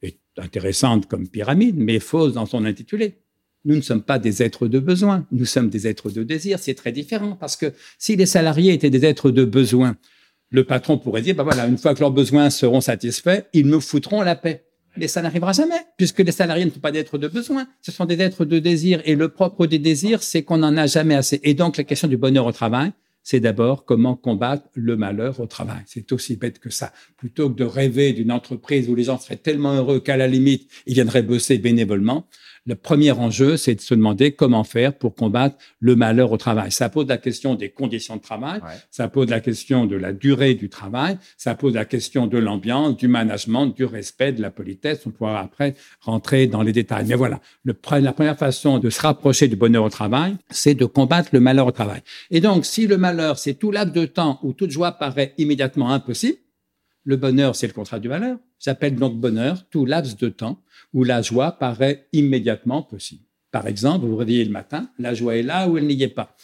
[0.00, 3.18] est intéressante comme pyramide, mais fausse dans son intitulé.
[3.66, 6.58] Nous ne sommes pas des êtres de besoin, nous sommes des êtres de désir.
[6.58, 9.98] C'est très différent parce que si les salariés étaient des êtres de besoin,
[10.48, 13.80] le patron pourrait dire, bah voilà, une fois que leurs besoins seront satisfaits, ils me
[13.80, 14.64] foutront la paix.
[14.96, 18.06] Mais ça n'arrivera jamais, puisque les salariés ne sont pas d'êtres de besoin, ce sont
[18.06, 19.02] des êtres de désir.
[19.04, 21.38] Et le propre des désirs, c'est qu'on n'en a jamais assez.
[21.42, 22.92] Et donc, la question du bonheur au travail,
[23.28, 25.82] c'est d'abord comment combattre le malheur au travail.
[25.86, 26.92] C'est aussi bête que ça.
[27.16, 30.70] Plutôt que de rêver d'une entreprise où les gens seraient tellement heureux qu'à la limite,
[30.86, 32.28] ils viendraient bosser bénévolement,
[32.66, 36.72] le premier enjeu, c'est de se demander comment faire pour combattre le malheur au travail.
[36.72, 40.54] Ça pose la question des conditions de travail, ça pose la question de la durée
[40.54, 45.06] du travail, ça pose la question de l'ambiance, du management, du respect, de la politesse.
[45.06, 47.06] On pourra après rentrer dans les détails.
[47.06, 50.84] Mais voilà, le, la première façon de se rapprocher du bonheur au travail, c'est de
[50.84, 52.00] combattre le malheur au travail.
[52.30, 55.90] Et donc, si le malheur, c'est tout laps de temps où toute joie paraît immédiatement
[55.90, 56.38] impossible,
[57.06, 58.38] le bonheur, c'est le contrat du malheur.
[58.58, 60.60] J'appelle donc bonheur tout laps de temps
[60.92, 63.22] où la joie paraît immédiatement possible.
[63.52, 66.08] Par exemple, vous vous réveillez le matin, la joie est là ou elle n'y est
[66.08, 66.34] pas.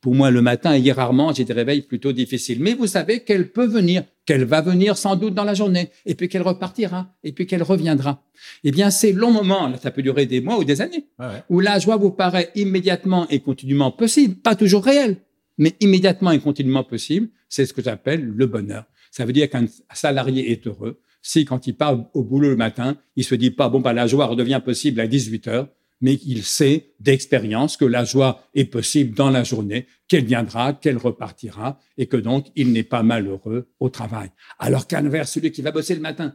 [0.00, 2.58] Pour moi, le matin, a rarement, j'ai des réveils plutôt difficiles.
[2.60, 6.14] Mais vous savez qu'elle peut venir, qu'elle va venir sans doute dans la journée, et
[6.14, 8.22] puis qu'elle repartira, et puis qu'elle reviendra.
[8.64, 11.06] Eh bien, ces longs moments, là, ça peut durer des mois ou des années,
[11.48, 15.18] où la joie vous paraît immédiatement et continuellement possible, pas toujours réelle,
[15.56, 18.84] mais immédiatement et continuellement possible, c'est ce que j'appelle le bonheur.
[19.12, 22.96] Ça veut dire qu'un salarié est heureux si, quand il part au boulot le matin,
[23.14, 25.68] il se dit pas, bon, bah, la joie redevient possible à 18 heures,
[26.00, 30.96] mais il sait d'expérience que la joie est possible dans la journée, qu'elle viendra, qu'elle
[30.96, 34.30] repartira, et que donc il n'est pas malheureux au travail.
[34.58, 36.34] Alors qu'à l'inverse, celui qui va bosser le matin,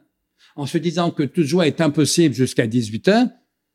[0.56, 3.28] en se disant que toute joie est impossible jusqu'à 18 heures,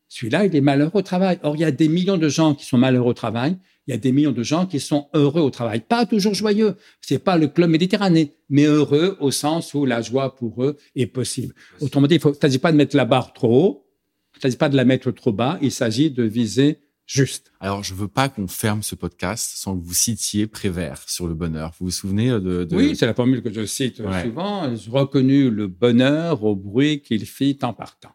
[0.09, 1.39] celui-là, il est malheureux au travail.
[1.43, 3.57] Or, il y a des millions de gens qui sont malheureux au travail
[3.87, 5.81] il y a des millions de gens qui sont heureux au travail.
[5.81, 6.77] Pas toujours joyeux.
[7.01, 11.07] C'est pas le club méditerranéen, mais heureux au sens où la joie pour eux est
[11.07, 11.55] possible.
[11.81, 13.87] Autrement dit, il ne s'agit pas de mettre la barre trop haut.
[14.35, 15.59] Il ne s'agit pas de la mettre trop bas.
[15.61, 17.53] Il s'agit de viser juste.
[17.59, 21.35] Alors, je veux pas qu'on ferme ce podcast sans que vous citiez Prévert sur le
[21.35, 21.73] bonheur.
[21.79, 22.67] Vous vous souvenez de...
[22.71, 24.75] Oui, c'est la formule que je cite souvent.
[24.75, 28.13] Je reconnus le bonheur au bruit qu'il fit en partant.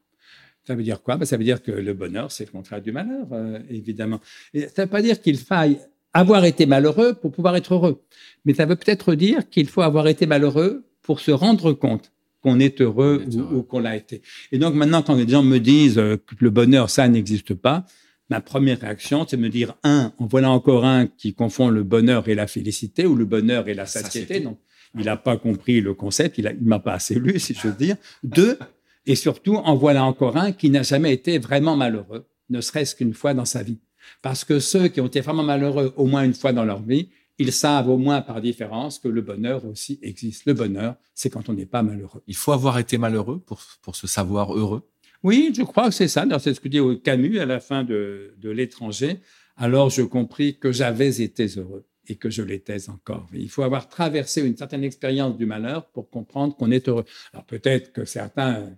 [0.67, 1.15] Ça veut dire quoi?
[1.15, 4.19] Ben, Ça veut dire que le bonheur, c'est le contraire du malheur, euh, évidemment.
[4.53, 5.79] Et ça ne veut pas dire qu'il faille
[6.11, 8.03] avoir été malheureux pour pouvoir être heureux.
[8.43, 12.59] Mais ça veut peut-être dire qu'il faut avoir été malheureux pour se rendre compte qu'on
[12.59, 14.21] est heureux, ou, qu'on l'a été.
[14.51, 17.85] Et donc maintenant, quand les gens me disent euh, que le bonheur, ça n'existe pas,
[18.29, 21.83] ma première réaction, c'est de me dire, un, en voilà encore un qui confond le
[21.83, 24.41] bonheur et la félicité, ou le bonheur et la satiété.
[24.41, 24.59] Donc,
[24.97, 27.73] il n'a pas compris le concept, il ne m'a pas assez lu, si je veux
[27.73, 27.95] dire.
[28.23, 28.57] Deux,
[29.07, 33.13] et surtout, en voilà encore un qui n'a jamais été vraiment malheureux, ne serait-ce qu'une
[33.13, 33.79] fois dans sa vie.
[34.21, 37.09] Parce que ceux qui ont été vraiment malheureux au moins une fois dans leur vie,
[37.39, 40.45] ils savent au moins par différence que le bonheur aussi existe.
[40.45, 42.21] Le bonheur, c'est quand on n'est pas malheureux.
[42.27, 44.89] Il faut avoir été malheureux pour, pour se savoir heureux?
[45.23, 46.25] Oui, je crois que c'est ça.
[46.39, 49.19] C'est ce que dit Camus à la fin de, de L'étranger.
[49.55, 53.27] Alors je compris que j'avais été heureux et que je l'étais encore.
[53.33, 57.05] Il faut avoir traversé une certaine expérience du malheur pour comprendre qu'on est heureux.
[57.33, 58.69] Alors peut-être que certains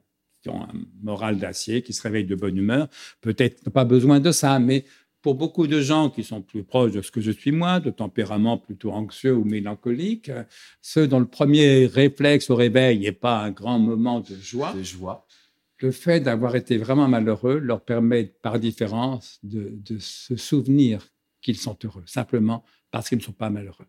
[0.42, 2.88] qui ont un moral d'acier, qui se réveillent de bonne humeur,
[3.22, 4.86] peut-être pas besoin de ça, mais
[5.22, 7.90] pour beaucoup de gens qui sont plus proches de ce que je suis moi, de
[7.90, 10.32] tempérament plutôt anxieux ou mélancolique,
[10.82, 14.84] ceux dont le premier réflexe au réveil n'est pas un grand moment de joie, de
[14.84, 15.28] joie.
[15.82, 21.06] le fait d'avoir été vraiment malheureux leur permet par différence de, de se souvenir
[21.42, 23.86] qu'ils sont heureux, simplement parce qu'ils ne sont pas malheureux.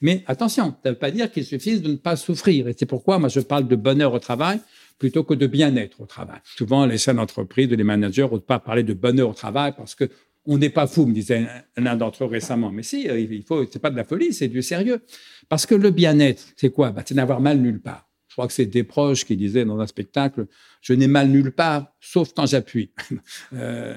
[0.00, 2.68] Mais attention, ça ne veut pas dire qu'il suffise de ne pas souffrir.
[2.68, 4.60] Et c'est pourquoi moi je parle de bonheur au travail
[4.98, 6.40] plutôt que de bien-être au travail.
[6.44, 10.10] Souvent, les chefs d'entreprise, les managers n'osent pas parler de bonheur au travail parce que
[10.50, 12.72] on n'est pas fou, me disait l'un d'entre eux récemment.
[12.72, 15.02] Mais si, euh, il faut, c'est pas de la folie, c'est du sérieux.
[15.48, 16.90] Parce que le bien-être, c'est quoi?
[16.90, 18.08] Bah, C'est n'avoir mal nulle part.
[18.28, 20.46] Je crois que c'est des proches qui disaient dans un spectacle,
[20.80, 22.92] je n'ai mal nulle part, sauf quand j'appuie.
[23.52, 23.94] euh,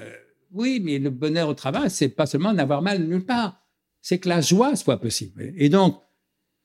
[0.52, 3.62] oui, mais le bonheur au travail, c'est pas seulement n'avoir mal nulle part,
[4.02, 5.52] c'est que la joie soit possible.
[5.56, 6.02] Et donc,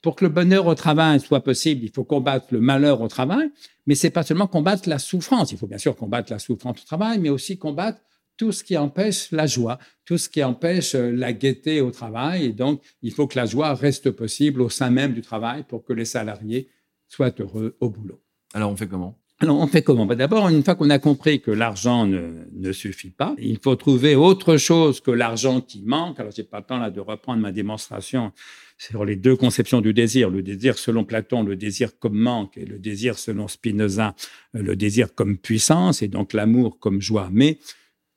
[0.07, 3.51] pour que le bonheur au travail soit possible, il faut combattre le malheur au travail,
[3.87, 5.51] mais c'est pas seulement combattre la souffrance.
[5.51, 7.99] Il faut bien sûr combattre la souffrance au travail, mais aussi combattre
[8.37, 12.45] tout ce qui empêche la joie, tout ce qui empêche euh, la gaieté au travail.
[12.45, 15.83] Et donc, il faut que la joie reste possible au sein même du travail pour
[15.83, 16.69] que les salariés
[17.09, 18.21] soient heureux au boulot.
[18.53, 19.19] Alors, on fait comment?
[19.39, 20.08] Alors, on fait comment?
[20.08, 24.15] Bah, D'abord, une fois qu'on a compris que l'argent ne, suffit pas, il faut trouver
[24.15, 26.19] autre chose que l'argent qui manque.
[26.19, 28.32] Alors, j'ai pas le temps là de reprendre ma démonstration
[28.80, 30.32] sur les deux conceptions du désir.
[30.32, 34.15] Le désir selon Platon, le désir comme manque, et le désir selon Spinoza,
[34.54, 37.30] le désir comme puissance, et donc l'amour comme joie.
[37.32, 37.60] Mais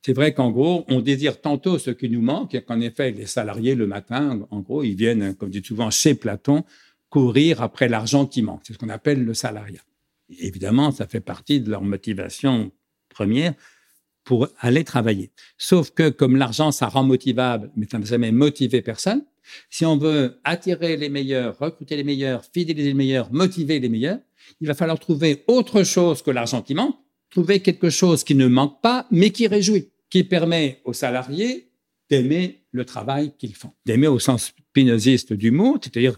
[0.03, 3.27] c'est vrai qu'en gros, on désire tantôt ce qui nous manque, et qu'en effet, les
[3.27, 6.63] salariés, le matin, en gros, ils viennent, comme dit souvent chez Platon,
[7.09, 8.61] courir après l'argent qui manque.
[8.63, 9.81] C'est ce qu'on appelle le salariat.
[10.39, 12.71] Évidemment, ça fait partie de leur motivation
[13.09, 13.53] première
[14.23, 15.31] pour aller travailler.
[15.57, 19.23] Sauf que comme l'argent, ça rend motivable, mais ça n'a jamais motivé personne,
[19.69, 24.19] si on veut attirer les meilleurs, recruter les meilleurs, fidéliser les meilleurs, motiver les meilleurs,
[24.59, 26.95] il va falloir trouver autre chose que l'argent qui manque,
[27.29, 31.69] trouver quelque chose qui ne manque pas, mais qui réjouit, qui permet aux salariés
[32.09, 36.17] d'aimer le travail qu'ils font, d'aimer au sens spinoziste du mot, c'est-à-dire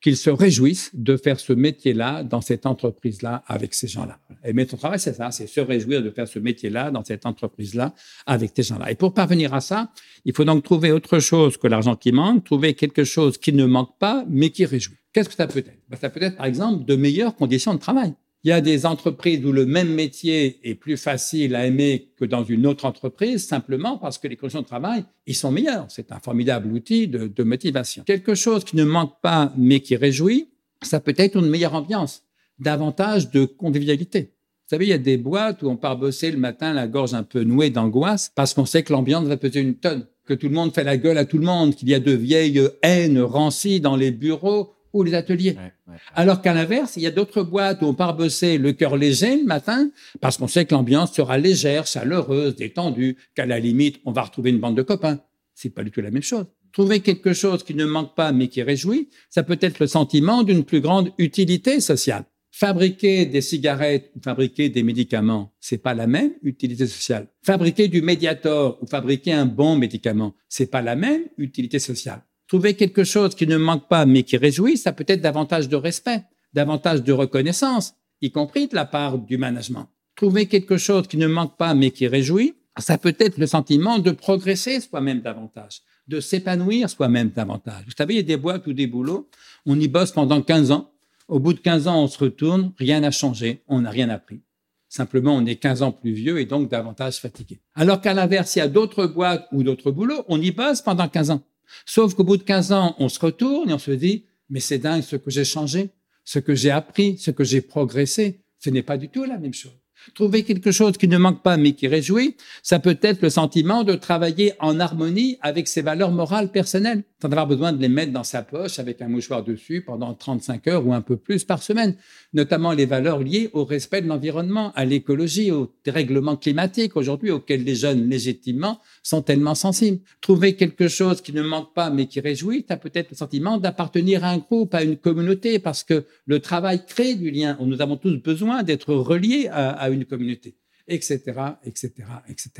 [0.00, 4.18] qu'ils se réjouissent de faire ce métier-là dans cette entreprise-là avec ces gens-là.
[4.42, 7.94] Aimer ton travail, c'est ça, c'est se réjouir de faire ce métier-là dans cette entreprise-là
[8.26, 8.90] avec ces gens-là.
[8.90, 9.90] Et pour parvenir à ça,
[10.24, 13.64] il faut donc trouver autre chose que l'argent qui manque, trouver quelque chose qui ne
[13.64, 14.96] manque pas, mais qui réjouit.
[15.12, 15.70] Qu'est-ce que ça peut être?
[15.88, 18.14] Ben, Ça peut être, par exemple, de meilleures conditions de travail.
[18.44, 22.26] Il y a des entreprises où le même métier est plus facile à aimer que
[22.26, 25.86] dans une autre entreprise, simplement parce que les conditions de travail, ils sont meilleures.
[25.88, 28.04] C'est un formidable outil de, motivation.
[28.04, 30.50] Quelque chose qui ne manque pas, mais qui réjouit,
[30.82, 32.22] ça peut être une meilleure ambiance,
[32.58, 34.34] davantage de convivialité.
[34.64, 37.14] Vous savez, il y a des boîtes où on part bosser le matin, la gorge
[37.14, 40.48] un peu nouée d'angoisse, parce qu'on sait que l'ambiance va peser une tonne, que tout
[40.48, 43.20] le monde fait la gueule à tout le monde, qu'il y a de vieilles haines
[43.20, 45.56] rancies dans les bureaux, ou les ateliers.
[45.58, 45.98] Ouais, ouais.
[46.14, 49.36] Alors qu'à l'inverse, il y a d'autres boîtes où on part bosser le cœur léger
[49.36, 54.12] le matin parce qu'on sait que l'ambiance sera légère, chaleureuse, détendue, qu'à la limite, on
[54.12, 55.20] va retrouver une bande de copains.
[55.54, 56.46] C'est pas du tout la même chose.
[56.72, 60.42] Trouver quelque chose qui ne manque pas mais qui réjouit, ça peut être le sentiment
[60.42, 62.24] d'une plus grande utilité sociale.
[62.50, 67.26] Fabriquer des cigarettes ou fabriquer des médicaments, c'est pas la même utilité sociale.
[67.42, 72.22] Fabriquer du médiator ou fabriquer un bon médicament, c'est pas la même utilité sociale.
[72.46, 75.76] Trouver quelque chose qui ne manque pas mais qui réjouit, ça peut être davantage de
[75.76, 79.88] respect, davantage de reconnaissance, y compris de la part du management.
[80.14, 83.98] Trouver quelque chose qui ne manque pas mais qui réjouit, ça peut être le sentiment
[83.98, 87.84] de progresser soi-même davantage, de s'épanouir soi-même davantage.
[87.86, 89.28] Vous savez, il y a des boîtes ou des boulots,
[89.64, 90.90] on y bosse pendant 15 ans.
[91.28, 94.42] Au bout de 15 ans, on se retourne, rien n'a changé, on n'a rien appris.
[94.88, 97.60] Simplement, on est 15 ans plus vieux et donc davantage fatigué.
[97.74, 101.08] Alors qu'à l'inverse, il y a d'autres boîtes ou d'autres boulots, on y bosse pendant
[101.08, 101.42] 15 ans.
[101.86, 104.78] Sauf qu'au bout de 15 ans, on se retourne et on se dit, mais c'est
[104.78, 105.90] dingue ce que j'ai changé,
[106.24, 108.40] ce que j'ai appris, ce que j'ai progressé.
[108.58, 109.83] Ce n'est pas du tout la même chose.
[110.14, 113.84] Trouver quelque chose qui ne manque pas mais qui réjouit, ça peut être le sentiment
[113.84, 118.12] de travailler en harmonie avec ses valeurs morales personnelles, sans avoir besoin de les mettre
[118.12, 121.62] dans sa poche avec un mouchoir dessus pendant 35 heures ou un peu plus par
[121.62, 121.96] semaine,
[122.32, 127.64] notamment les valeurs liées au respect de l'environnement, à l'écologie, au dérèglement climatique aujourd'hui auxquels
[127.64, 130.00] les jeunes légitimement sont tellement sensibles.
[130.20, 133.58] Trouver quelque chose qui ne manque pas mais qui réjouit, ça peut être le sentiment
[133.58, 137.56] d'appartenir à un groupe, à une communauté, parce que le travail crée du lien.
[137.60, 141.20] Nous avons tous besoin d'être reliés à, à une communauté, etc.,
[141.64, 141.92] etc.,
[142.28, 142.50] etc.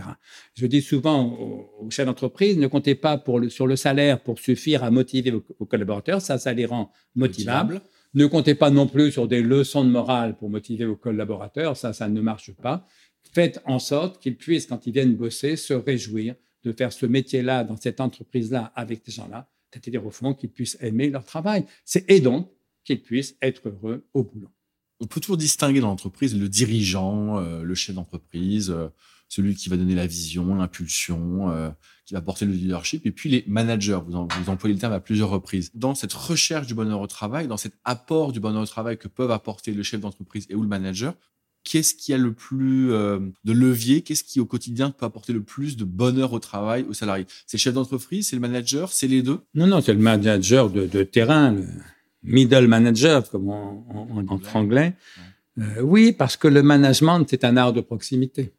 [0.54, 4.22] Je dis souvent aux, aux chefs d'entreprise, ne comptez pas pour le, sur le salaire
[4.22, 7.74] pour suffire à motiver vos, vos collaborateurs, ça, ça les rend motivables.
[7.74, 7.94] Motivable.
[8.14, 11.92] Ne comptez pas non plus sur des leçons de morale pour motiver vos collaborateurs, ça,
[11.92, 12.86] ça ne marche pas.
[13.32, 17.64] Faites en sorte qu'ils puissent, quand ils viennent bosser, se réjouir de faire ce métier-là,
[17.64, 21.64] dans cette entreprise-là, avec ces gens-là, c'est-à-dire au fond qu'ils puissent aimer leur travail.
[21.84, 22.48] C'est et donc
[22.84, 24.50] qu'ils puissent être heureux au boulot.
[25.00, 28.88] On peut toujours distinguer dans l'entreprise le dirigeant, euh, le chef d'entreprise, euh,
[29.28, 31.70] celui qui va donner la vision, l'impulsion, euh,
[32.06, 33.98] qui va porter le leadership, et puis les managers.
[34.06, 35.70] Vous, vous, employez le terme à plusieurs reprises.
[35.74, 39.08] Dans cette recherche du bonheur au travail, dans cet apport du bonheur au travail que
[39.08, 41.14] peuvent apporter le chef d'entreprise et ou le manager,
[41.64, 44.02] qu'est-ce qui a le plus de levier?
[44.02, 47.26] Qu'est-ce qui au quotidien peut apporter le plus de bonheur au travail aux salariés?
[47.46, 49.40] C'est le chef d'entreprise, c'est le manager, c'est les deux?
[49.54, 51.56] Non, non, c'est le manager de, de terrain
[52.24, 54.94] middle manager, comme on, on, en anglais.
[55.58, 58.52] Euh, oui, parce que le management, c'est un art de proximité.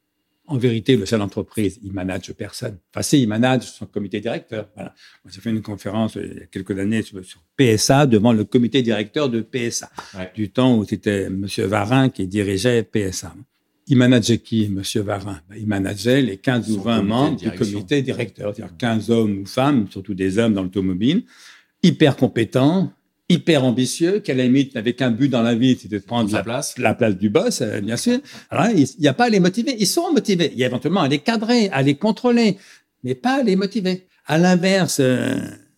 [0.47, 2.77] En vérité, le chef d'entreprise, il manage personne.
[2.93, 4.69] Enfin, si, il manage son comité directeur.
[4.75, 4.93] Voilà.
[5.27, 7.19] J'ai fait une conférence euh, il y a quelques années sur,
[7.57, 9.89] PSA devant le comité directeur de PSA,
[10.35, 11.47] du temps où c'était M.
[11.57, 13.33] Varin qui dirigeait PSA.
[13.87, 14.81] Il manageait qui, M.
[15.03, 15.41] Varin?
[15.49, 19.45] Ben, Il manageait les 15 ou 20 membres du comité directeur, c'est-à-dire 15 hommes ou
[19.45, 21.23] femmes, surtout des hommes dans l'automobile,
[21.81, 22.91] hyper compétents,
[23.29, 26.43] hyper ambitieux, qu'à la limite n'avait qu'un but dans la vie, c'était de prendre la,
[26.43, 26.77] place.
[26.77, 28.19] la place du boss, euh, bien sûr.
[28.49, 29.75] Alors, il n'y a pas à les motiver.
[29.79, 30.51] Ils sont motivés.
[30.53, 32.57] Il y a éventuellement à les cadrer, à les contrôler,
[33.03, 34.07] mais pas à les motiver.
[34.27, 35.35] À l'inverse, euh,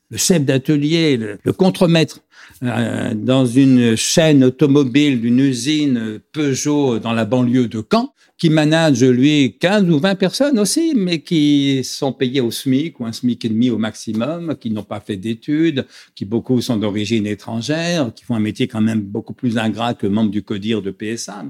[0.09, 2.21] le chef d'atelier, le, contremaître,
[2.63, 9.03] euh, dans une chaîne automobile d'une usine Peugeot dans la banlieue de Caen, qui manage,
[9.03, 13.45] lui, 15 ou 20 personnes aussi, mais qui sont payés au SMIC ou un SMIC
[13.45, 18.23] et demi au maximum, qui n'ont pas fait d'études, qui beaucoup sont d'origine étrangère, qui
[18.23, 21.45] font un métier quand même beaucoup plus ingrat que membre du CODIR de PSA.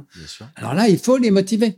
[0.55, 1.75] Alors là, il faut les motiver.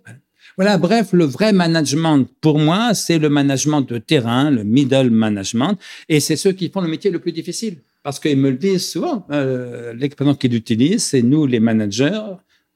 [0.59, 5.77] Voilà, bref, le vrai management, pour moi, c'est le management de terrain, le middle management,
[6.09, 7.77] et c'est ceux qui font le métier le plus difficile.
[8.03, 12.19] Parce qu'ils me le disent souvent, euh, l'expression qu'ils utilisent, c'est nous, les managers,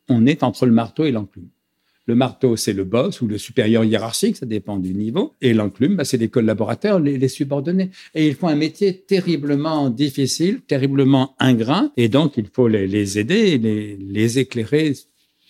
[0.07, 1.49] on est entre le marteau et l'enclume.
[2.05, 5.33] Le marteau, c'est le boss ou le supérieur hiérarchique, ça dépend du niveau.
[5.41, 7.91] Et l'enclume, bah, c'est les collaborateurs, les, subordonnés.
[8.15, 11.91] Et ils font un métier terriblement difficile, terriblement ingrat.
[11.97, 14.93] Et donc, il faut les, aider, les, les éclairer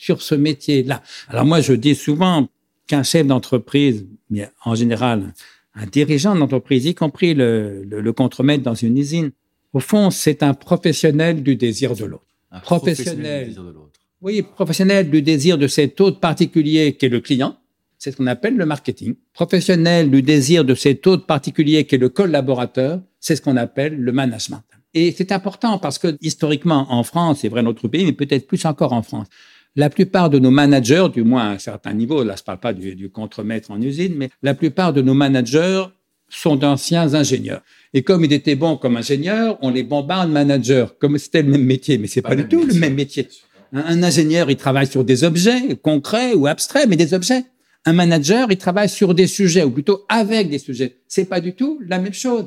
[0.03, 1.01] sur ce métier-là.
[1.29, 2.49] Alors moi, je dis souvent
[2.87, 5.33] qu'un chef d'entreprise, mais en général,
[5.75, 9.31] un dirigeant d'entreprise, y compris le, le, contremaître dans une usine,
[9.71, 12.25] au fond, c'est un professionnel du désir de l'autre.
[12.63, 13.99] Professionnel, du désir de l'autre.
[14.21, 17.55] Oui, professionnel du désir de cet autre particulier qui est le client.
[17.97, 19.15] C'est ce qu'on appelle le marketing.
[19.31, 23.01] Professionnel du désir de cet autre particulier qui est le collaborateur.
[23.21, 24.63] C'est ce qu'on appelle le management.
[24.93, 28.45] Et c'est important parce que historiquement en France, c'est vrai dans notre pays, mais peut-être
[28.45, 29.27] plus encore en France,
[29.75, 32.73] la plupart de nos managers, du moins à un certain niveau, là je parle pas
[32.73, 35.85] du, du contremaître en usine, mais la plupart de nos managers
[36.29, 37.61] sont d'anciens ingénieurs.
[37.93, 41.65] Et comme ils étaient bons comme ingénieurs, on les bombarde managers, comme c'était le même
[41.65, 43.27] métier, mais c'est pas, pas du tout le même métier.
[43.71, 47.43] Un ingénieur, il travaille sur des objets concrets ou abstraits, mais des objets.
[47.85, 50.99] Un manager, il travaille sur des sujets, ou plutôt avec des sujets.
[51.09, 52.45] C'est pas du tout la même chose.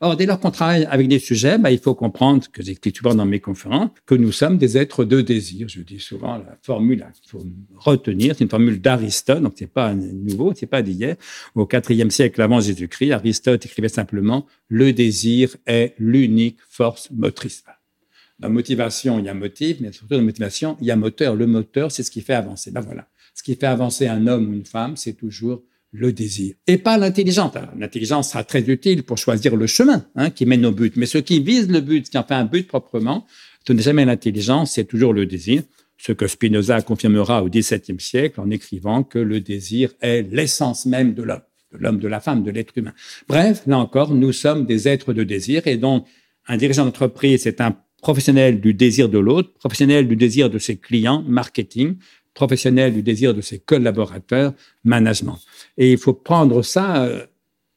[0.00, 3.14] Or, dès lors qu'on travaille avec des sujets, bah, il faut comprendre, que j'explique souvent
[3.14, 5.68] dans mes conférences, que nous sommes des êtres de désir.
[5.68, 9.94] Je dis souvent la formule qu'il faut retenir, c'est une formule d'Aristote, donc c'est pas
[9.94, 11.14] nouveau, c'est pas d'hier.
[11.54, 17.62] Au IVe siècle avant Jésus-Christ, Aristote écrivait simplement le désir est l'unique force motrice.
[18.40, 21.36] Dans motivation, il y a motif, mais surtout dans motivation, il y a moteur.
[21.36, 22.72] Le moteur, c'est ce qui fait avancer.
[22.72, 23.06] Ben voilà.
[23.34, 26.54] Ce qui fait avancer un homme ou une femme, c'est toujours le désir.
[26.66, 27.52] Et pas l'intelligence.
[27.78, 30.96] L'intelligence sera très utile pour choisir le chemin hein, qui mène au but.
[30.96, 33.26] Mais ce qui vise le but, ce qui en fait un but proprement,
[33.66, 35.62] ce n'est jamais l'intelligence, c'est toujours le désir.
[35.98, 41.14] Ce que Spinoza confirmera au XVIIe siècle en écrivant que le désir est l'essence même
[41.14, 41.42] de l'homme,
[41.72, 42.94] de l'homme, de la femme, de l'être humain.
[43.28, 46.06] Bref, là encore, nous sommes des êtres de désir et donc
[46.48, 50.76] un dirigeant d'entreprise, c'est un professionnel du désir de l'autre, professionnel du désir de ses
[50.76, 51.96] clients, marketing,
[52.34, 55.38] professionnel du désir de ses collaborateurs, management.
[55.76, 57.26] Et il faut prendre ça euh,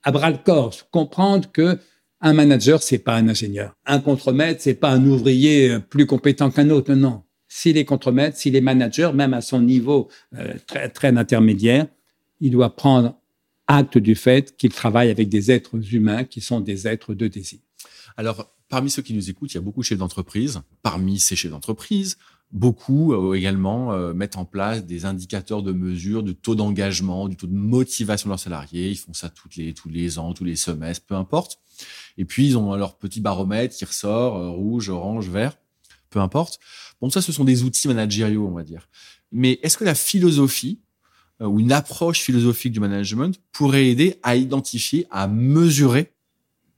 [0.03, 1.77] à bras le corps, comprendre que
[2.21, 3.75] un manager, c'est pas un ingénieur.
[3.85, 6.93] Un contremaître, c'est pas un ouvrier euh, plus compétent qu'un autre.
[6.93, 7.23] Non.
[7.47, 11.87] S'il est contremaître, s'il est manager, même à son niveau euh, très, très intermédiaire,
[12.41, 13.15] il doit prendre
[13.67, 17.59] acte du fait qu'il travaille avec des êtres humains qui sont des êtres de désir.
[18.17, 20.61] Alors, parmi ceux qui nous écoutent, il y a beaucoup de chefs d'entreprise.
[20.81, 22.17] Parmi ces chefs d'entreprise,
[22.55, 27.35] beaucoup euh, également euh, mettent en place des indicateurs de mesure du taux d'engagement, du
[27.35, 28.89] taux de motivation de leurs salariés.
[28.89, 31.59] Ils font ça toutes les, tous les ans, tous les semestres, peu importe.
[32.17, 35.57] Et puis, ils ont leur petit baromètre qui ressort, euh, rouge, orange, vert,
[36.09, 36.59] peu importe.
[37.01, 38.87] Bon, ça, ce sont des outils managériaux, on va dire.
[39.33, 40.79] Mais est-ce que la philosophie
[41.41, 46.13] ou une approche philosophique du management pourrait aider à identifier, à mesurer,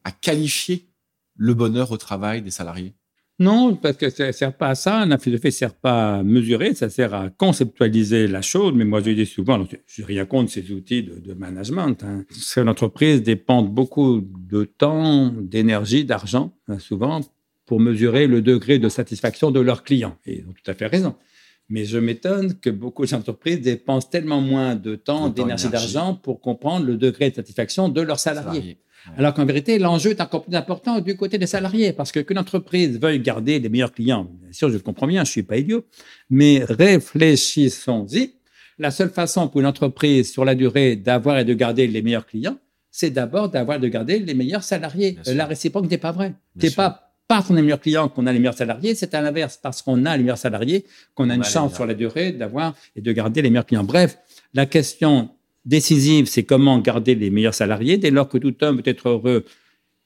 [0.03, 0.89] à qualifier
[1.35, 2.95] le bonheur au travail des salariés?
[3.39, 5.05] Non, parce que ça ne sert pas à ça.
[5.05, 8.73] La philosophie ne sert pas à mesurer, ça sert à conceptualiser la chose.
[8.73, 12.03] Mais moi, je dis souvent, je rien contre ces outils de, management.
[12.03, 12.25] Hein.
[12.31, 17.21] Ces entreprises dépendent beaucoup de temps, d'énergie, d'argent, hein, souvent,
[17.67, 20.17] pour mesurer le degré de satisfaction de leurs clients.
[20.25, 21.15] Et ils ont tout à fait raison.
[21.69, 26.85] Mais je m'étonne que beaucoup d'entreprises dépensent tellement moins de temps, d'énergie, d'argent pour comprendre
[26.85, 28.79] le degré de satisfaction de leurs salariés.
[29.15, 32.39] Alors qu'en vérité, l'enjeu est encore plus important du côté des salariés, parce que qu'une
[32.39, 35.57] entreprise veuille garder les meilleurs clients, bien sûr, je le comprends bien, je suis pas
[35.57, 35.85] idiot,
[36.29, 38.33] mais réfléchissons-y.
[38.79, 42.25] La seule façon pour une entreprise sur la durée d'avoir et de garder les meilleurs
[42.25, 42.57] clients,
[42.91, 45.17] c'est d'abord d'avoir et de garder les meilleurs salariés.
[45.25, 46.35] La réciproque n'est pas vraie.
[46.75, 49.59] Pas parce qu'on a les meilleurs clients qu'on a les meilleurs salariés, c'est à l'inverse,
[49.61, 53.01] parce qu'on a les meilleurs salariés qu'on a une chance sur la durée d'avoir et
[53.01, 53.83] de garder les meilleurs clients.
[53.83, 54.17] Bref,
[54.53, 55.29] la question
[55.65, 57.97] décisive, c'est comment garder les meilleurs salariés.
[57.97, 59.45] Dès lors que tout homme peut être heureux,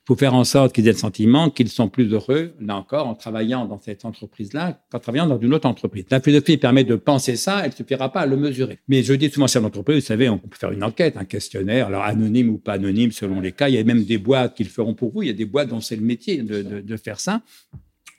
[0.07, 3.13] faut faire en sorte qu'ils aient le sentiment qu'ils sont plus heureux, là encore, en
[3.13, 6.05] travaillant dans cette entreprise-là qu'en travaillant dans une autre entreprise.
[6.09, 8.79] La philosophie permet de penser ça, elle ne suffira pas à le mesurer.
[8.87, 11.87] Mais je dis souvent chef d'entreprise, vous savez, on peut faire une enquête, un questionnaire,
[11.87, 13.69] alors anonyme ou pas anonyme selon les cas.
[13.69, 15.21] Il y a même des boîtes qui le feront pour vous.
[15.21, 17.43] Il y a des boîtes dont c'est le métier de, de, de faire ça.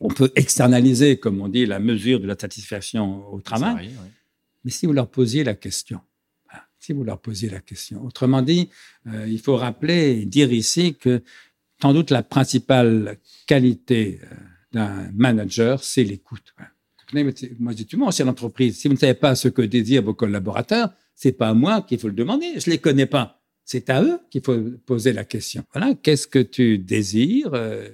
[0.01, 3.91] On peut externaliser, comme on dit, la mesure de la satisfaction au travail.
[4.65, 6.01] Mais si vous leur posiez la question,
[6.83, 8.05] si vous leur posiez la question.
[8.05, 8.69] Autrement dit,
[9.07, 11.23] euh, il faut rappeler et dire ici que
[11.83, 14.27] sans doute la principale qualité euh,
[14.73, 16.55] d'un manager, c'est l'écoute.
[17.13, 17.25] Moi,
[17.73, 18.79] je dis le monde, c'est l'entreprise.
[18.79, 21.99] Si vous ne savez pas ce que désirent vos collaborateurs, c'est pas à moi qu'il
[21.99, 22.47] faut le demander.
[22.57, 23.43] Je les connais pas.
[23.65, 24.57] C'est à eux qu'il faut
[24.87, 25.65] poser la question.
[25.73, 27.89] Voilà, qu'est-ce que tu désires euh,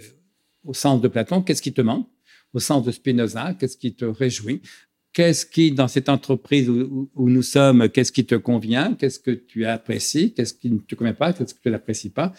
[0.64, 1.41] au sens de Platon?
[1.41, 2.09] Qu'est-ce qui te manque?
[2.53, 4.61] Au sens de Spinoza, qu'est-ce qui te réjouit?
[5.14, 9.64] Qu'est-ce qui, dans cette entreprise où, nous sommes, qu'est-ce qui te convient, qu'est-ce que tu
[9.64, 12.32] apprécies, qu'est-ce qui ne te convient pas, qu'est-ce que tu n'apprécies pas,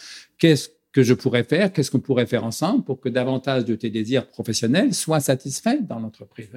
[0.91, 4.27] que je pourrais faire, qu'est-ce qu'on pourrait faire ensemble pour que davantage de tes désirs
[4.27, 6.49] professionnels soient satisfaits dans l'entreprise.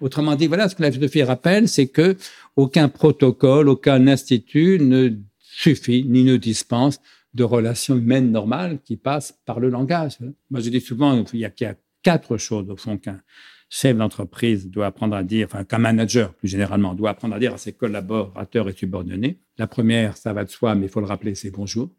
[0.00, 2.16] Autrement dit, voilà ce que la philosophie rappelle, c'est que
[2.56, 5.10] aucun protocole, aucun institut ne
[5.40, 7.00] suffit ni ne dispense
[7.34, 10.18] de relations humaines normales qui passent par le langage.
[10.50, 13.20] Moi, je dis souvent, il y a, qu'il y a quatre choses au fond qu'un
[13.68, 17.54] chef d'entreprise doit apprendre à dire, enfin qu'un manager plus généralement doit apprendre à dire
[17.54, 19.38] à ses collaborateurs et subordonnés.
[19.58, 21.90] La première, ça va de soi, mais il faut le rappeler, c'est bonjour.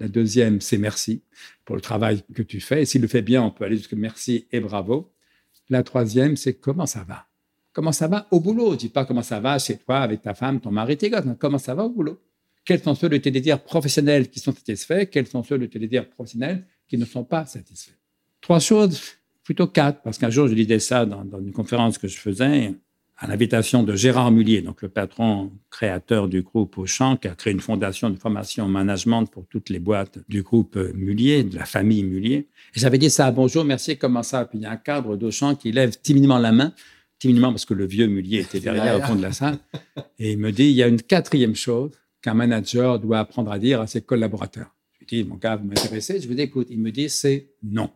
[0.00, 1.22] La deuxième, c'est merci
[1.64, 2.82] pour le travail que tu fais.
[2.82, 5.12] Et s'il le fait bien, on peut aller jusqu'à merci et bravo.
[5.68, 7.26] La troisième, c'est comment ça va?
[7.72, 8.74] Comment ça va au boulot?
[8.76, 11.24] Dis pas comment ça va chez toi, avec ta femme, ton mari, tes gosses.
[11.38, 12.18] Comment ça va au boulot?
[12.64, 15.06] Quels sont ceux de tes désirs professionnels qui sont satisfaits?
[15.06, 17.96] Quels sont ceux de tes désirs professionnels qui ne sont pas satisfaits?
[18.40, 19.00] Trois choses
[19.44, 22.74] plutôt quatre, parce qu'un jour, je disais ça dans, une conférence que je faisais,
[23.22, 27.52] à l'invitation de Gérard Mullier, donc le patron créateur du groupe Auchan, qui a créé
[27.52, 31.66] une fondation de formation en management pour toutes les boîtes du groupe Mullier, de la
[31.66, 32.48] famille Mullier.
[32.74, 34.46] Et j'avais dit ça, bonjour, merci, comment ça?
[34.46, 36.72] Puis il y a un cadre d'Auchan qui lève timidement la main,
[37.18, 39.58] timidement parce que le vieux Mullier était derrière au fond de la salle,
[40.18, 41.90] et il me dit, il y a une quatrième chose
[42.22, 44.74] qu'un manager doit apprendre à dire à ses collaborateurs.
[44.94, 46.20] Je lui dis, mon gars, vous m'intéressez?
[46.20, 47.90] Je vous dis, écoute, il me dit, c'est non,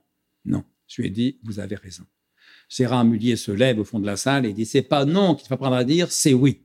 [0.45, 0.65] non.
[0.87, 2.05] Je lui ai dit, vous avez raison.
[2.75, 5.47] Gérard Mullier se lève au fond de la salle et dit, c'est pas non qu'il
[5.47, 6.63] faut apprendre à dire, c'est oui.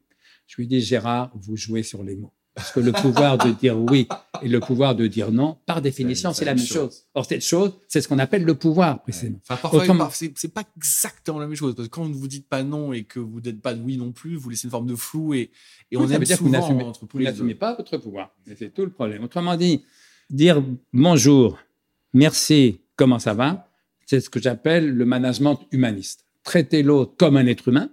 [0.48, 2.34] Je lui dit, Gérard, vous jouez sur les mots.
[2.56, 4.08] Parce que le pouvoir de dire oui
[4.42, 7.04] et le pouvoir de dire non, par définition, c'est la même chose.
[7.14, 9.40] Or, cette chose, c'est ce qu'on appelle le pouvoir, précisément.
[9.48, 11.76] Enfin, parfois, c'est pas exactement la même chose.
[11.76, 14.36] Parce que quand vous dites pas non et que vous n'êtes pas oui non plus,
[14.36, 15.52] vous laissez une forme de flou et,
[15.92, 18.36] et on aime souvent entre Vous n'assumez pas votre pouvoir.
[18.58, 19.24] C'est tout le problème.
[19.24, 19.84] Autrement dit,
[20.32, 21.60] dire bonjour,
[22.14, 23.69] merci, comment ça va,
[24.10, 26.26] c'est ce que j'appelle le management humaniste.
[26.44, 27.92] Traiter l'autre comme un être humain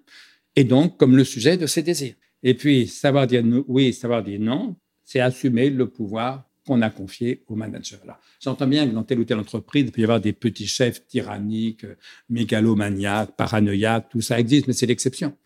[0.54, 2.14] et donc comme le sujet de ses désirs.
[2.42, 7.44] Et puis, savoir dire oui, savoir dire non, c'est assumer le pouvoir qu'on a confié
[7.48, 8.00] au manager.
[8.40, 11.06] J'entends bien que dans telle ou telle entreprise, il peut y avoir des petits chefs
[11.06, 11.84] tyranniques,
[12.30, 15.36] mégalomaniaques, paranoïaques, tout ça existe, mais c'est l'exception.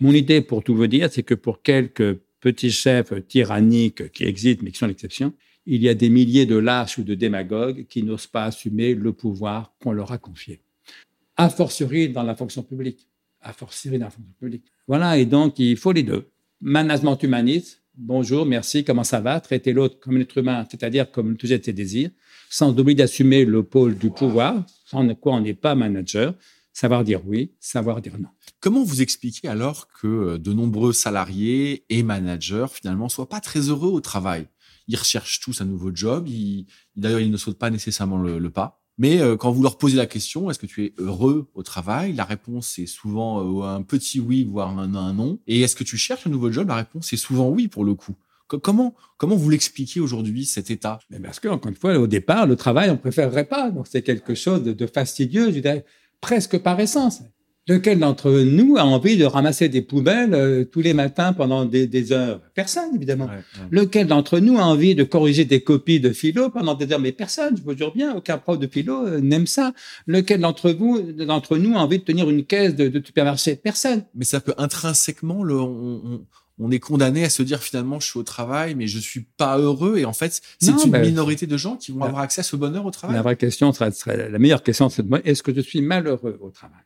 [0.00, 4.62] Mon idée, pour tout vous dire, c'est que pour quelques petits chefs tyranniques qui existent,
[4.64, 5.34] mais qui sont l'exception,
[5.66, 9.12] il y a des milliers de lâches ou de démagogues qui n'osent pas assumer le
[9.12, 10.60] pouvoir qu'on leur a confié.
[11.36, 13.08] A fortiori dans la fonction publique.
[13.40, 14.64] A fortiori dans la fonction publique.
[14.86, 16.28] Voilà, et donc il faut les deux.
[16.60, 19.40] Management humaniste, bonjour, merci, comment ça va?
[19.40, 22.10] Traiter l'autre comme un être humain, c'est-à-dire comme le sujet de ses désirs,
[22.50, 26.34] sans oublier d'assumer le pôle du pouvoir, sans quoi on n'est pas manager,
[26.72, 28.28] savoir dire oui, savoir dire non.
[28.60, 33.90] Comment vous expliquez alors que de nombreux salariés et managers finalement soient pas très heureux
[33.90, 34.46] au travail?
[34.86, 36.28] Ils recherchent tous un nouveau job.
[36.96, 38.80] D'ailleurs, ils ne sautent pas nécessairement le, pas.
[38.98, 42.12] Mais euh, quand vous leur posez la question, est-ce que tu es heureux au travail?
[42.12, 45.38] La réponse est souvent euh, un petit oui, voire un, non.
[45.46, 46.68] Et est-ce que tu cherches un nouveau job?
[46.68, 48.14] La réponse est souvent oui pour le coup.
[48.46, 50.98] Comment, comment vous l'expliquez aujourd'hui, cet état?
[51.10, 53.70] Mais Parce que, encore une fois, au départ, le travail, on préférerait pas.
[53.70, 55.84] Donc, c'est quelque chose de, fastidieux, je dirais,
[56.20, 57.22] presque par essence.
[57.66, 62.12] Lequel d'entre nous a envie de ramasser des poubelles euh, tous les matins pendant des,
[62.12, 62.42] heures?
[62.54, 63.30] Personne, évidemment.
[63.70, 67.00] Lequel d'entre nous a envie de corriger des copies de philo pendant des heures?
[67.00, 69.72] Mais personne, je vous jure bien, aucun prof de philo euh, n'aime ça.
[70.06, 73.56] Lequel d'entre vous, d'entre nous, a envie de tenir une caisse de, supermarché?
[73.56, 74.04] Personne.
[74.14, 78.24] Mais ça peut intrinsèquement, le, on, est condamné à se dire finalement, je suis au
[78.24, 79.96] travail, mais je suis pas heureux.
[79.96, 82.84] Et en fait, c'est une minorité de gens qui vont avoir accès à ce bonheur
[82.84, 83.16] au travail.
[83.16, 86.82] La vraie question serait, la meilleure question, c'est est-ce que je suis malheureux au travail?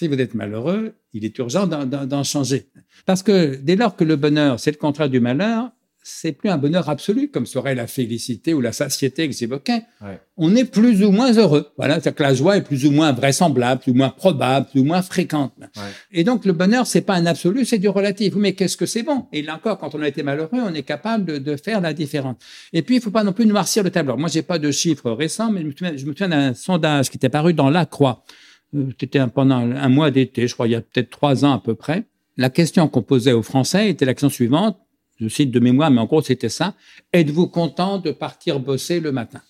[0.00, 2.70] Si vous êtes malheureux, il est urgent d'en changer.
[3.04, 5.72] Parce que dès lors que le bonheur, c'est le contraire du malheur,
[6.02, 9.82] c'est plus un bonheur absolu, comme serait la félicité ou la satiété que j'évoquais.
[10.38, 11.68] On est plus ou moins heureux.
[11.76, 14.80] Voilà, c'est-à-dire que la joie est plus ou moins vraisemblable, plus ou moins probable, plus
[14.80, 15.52] ou moins fréquente.
[16.10, 18.34] Et donc le bonheur, c'est pas un absolu, c'est du relatif.
[18.36, 19.26] Mais qu'est-ce que c'est bon?
[19.34, 22.36] Et là encore, quand on a été malheureux, on est capable de, faire la différence.
[22.72, 24.16] Et puis, il faut pas non plus noircir le tableau.
[24.16, 27.52] Moi, j'ai pas de chiffres récents, mais je me souviens d'un sondage qui était paru
[27.52, 28.24] dans La Croix
[28.98, 31.74] c'était pendant un mois d'été, je crois, il y a peut-être trois ans à peu
[31.74, 32.04] près.
[32.36, 34.78] La question qu'on posait aux Français était la question suivante.
[35.18, 36.74] Je cite de mémoire, mais en gros, c'était ça.
[37.12, 39.42] Êtes-vous content de partir bosser le matin?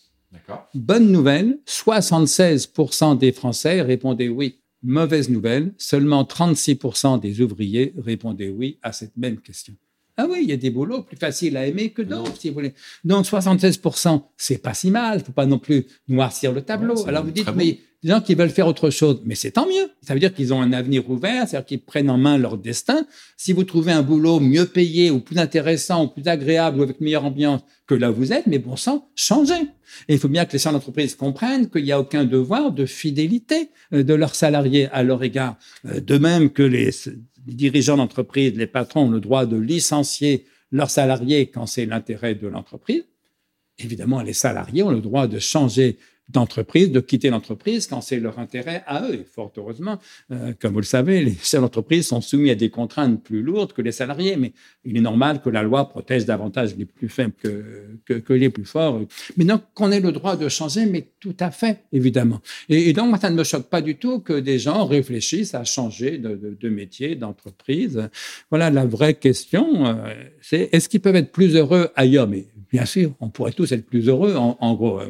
[0.75, 4.61] Bonne nouvelle, 76% des Français répondaient oui.
[4.83, 9.75] Mauvaise nouvelle, seulement 36% des ouvriers répondaient oui à cette même question.
[10.17, 12.55] Ah oui, il y a des boulots plus faciles à aimer que d'autres, si vous
[12.55, 12.75] voulez.
[13.05, 15.21] Donc 76%, c'est pas si mal.
[15.21, 17.07] Faut pas non plus noircir le tableau.
[17.09, 19.91] Alors vous dites, mais des gens qui veulent faire autre chose, mais c'est tant mieux.
[20.01, 23.07] Ça veut dire qu'ils ont un avenir ouvert, c'est-à-dire qu'ils prennent en main leur destin.
[23.37, 27.01] Si vous trouvez un boulot mieux payé ou plus intéressant ou plus agréable ou avec
[27.01, 29.69] meilleure ambiance que là où vous êtes, mais bon sang, changez.
[30.09, 32.87] Et il faut bien que les chefs d'entreprise comprennent qu'il n'y a aucun devoir de
[32.87, 35.59] fidélité euh, de leurs salariés à leur égard.
[35.87, 36.91] Euh, de même que les
[37.47, 42.47] dirigeants d'entreprise, les patrons ont le droit de licencier leurs salariés quand c'est l'intérêt de
[42.47, 43.05] l'entreprise.
[43.78, 45.99] Évidemment, les salariés ont le droit de changer
[46.33, 49.14] d'entreprise, de quitter l'entreprise quand c'est leur intérêt à eux.
[49.14, 49.99] Et fort heureusement,
[50.31, 53.72] euh, comme vous le savez, les chefs d'entreprise sont soumis à des contraintes plus lourdes
[53.72, 54.53] que les salariés, mais
[54.85, 58.64] il est normal que la loi protège davantage les plus faibles que, que, les plus
[58.64, 59.01] forts.
[59.37, 62.41] Mais donc, qu'on ait le droit de changer, mais tout à fait, évidemment.
[62.68, 65.64] Et, donc, moi, ça ne me choque pas du tout que des gens réfléchissent à
[65.64, 68.09] changer de, de, métier, d'entreprise.
[68.51, 69.95] Voilà, la vraie question, euh,
[70.41, 72.28] c'est est-ce qu'ils peuvent être plus heureux ailleurs?
[72.28, 75.01] Mais Bien sûr, on pourrait tous être plus heureux, en, gros.
[75.01, 75.09] Euh,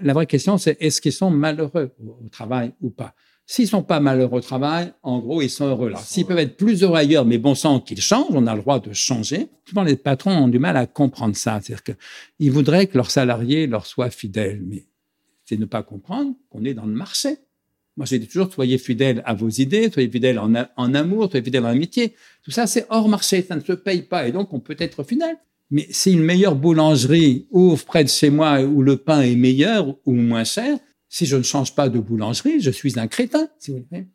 [0.00, 3.14] la vraie question, c'est est-ce qu'ils sont malheureux au, travail ou pas?
[3.44, 5.98] S'ils sont pas malheureux au travail, en gros, ils sont heureux là.
[5.98, 8.80] S'ils peuvent être plus heureux ailleurs, mais bon sang qu'ils changent, on a le droit
[8.80, 9.48] de changer.
[9.66, 11.60] Souvent, les patrons ont du mal à comprendre ça.
[11.62, 14.86] C'est-à-dire qu'ils voudraient que leurs salariés leur soient fidèles, mais
[15.44, 17.36] c'est ne pas comprendre qu'on est dans le marché.
[17.98, 21.44] Moi, j'ai dit toujours, soyez fidèles à vos idées, soyez fidèles en, en amour, soyez
[21.44, 22.14] fidèles en amitié.
[22.44, 24.28] Tout ça, c'est hors marché, ça ne se paye pas.
[24.28, 25.36] Et donc, on peut être fidèle.
[25.72, 29.96] Mais si une meilleure boulangerie ouvre près de chez moi où le pain est meilleur
[30.06, 30.78] ou moins cher,
[31.08, 34.06] si je ne change pas de boulangerie, je suis un crétin, si vous voulez.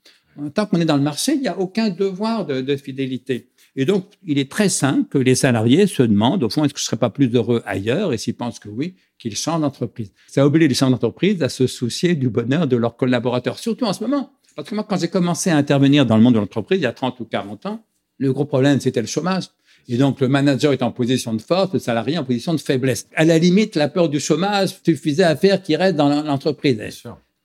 [0.53, 3.49] Tant qu'on est dans le marché, il n'y a aucun devoir de, de, fidélité.
[3.75, 6.79] Et donc, il est très sain que les salariés se demandent, au fond, est-ce que
[6.79, 10.11] je ne serais pas plus heureux ailleurs Et s'ils pensent que oui, qu'ils changent d'entreprise.
[10.27, 13.93] Ça oblige les chefs d'entreprise à se soucier du bonheur de leurs collaborateurs, surtout en
[13.93, 14.31] ce moment.
[14.55, 16.87] Parce que moi, quand j'ai commencé à intervenir dans le monde de l'entreprise, il y
[16.87, 17.83] a 30 ou 40 ans,
[18.19, 19.45] le gros problème, c'était le chômage.
[19.89, 23.07] Et donc, le manager est en position de force, le salarié en position de faiblesse.
[23.15, 26.79] À la limite, la peur du chômage suffisait à faire qu'il reste dans l'entreprise.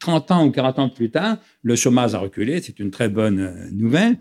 [0.01, 3.41] 30 ans ou 40 ans plus tard, le chômage a reculé, c'est une très bonne
[3.41, 4.17] euh, nouvelle.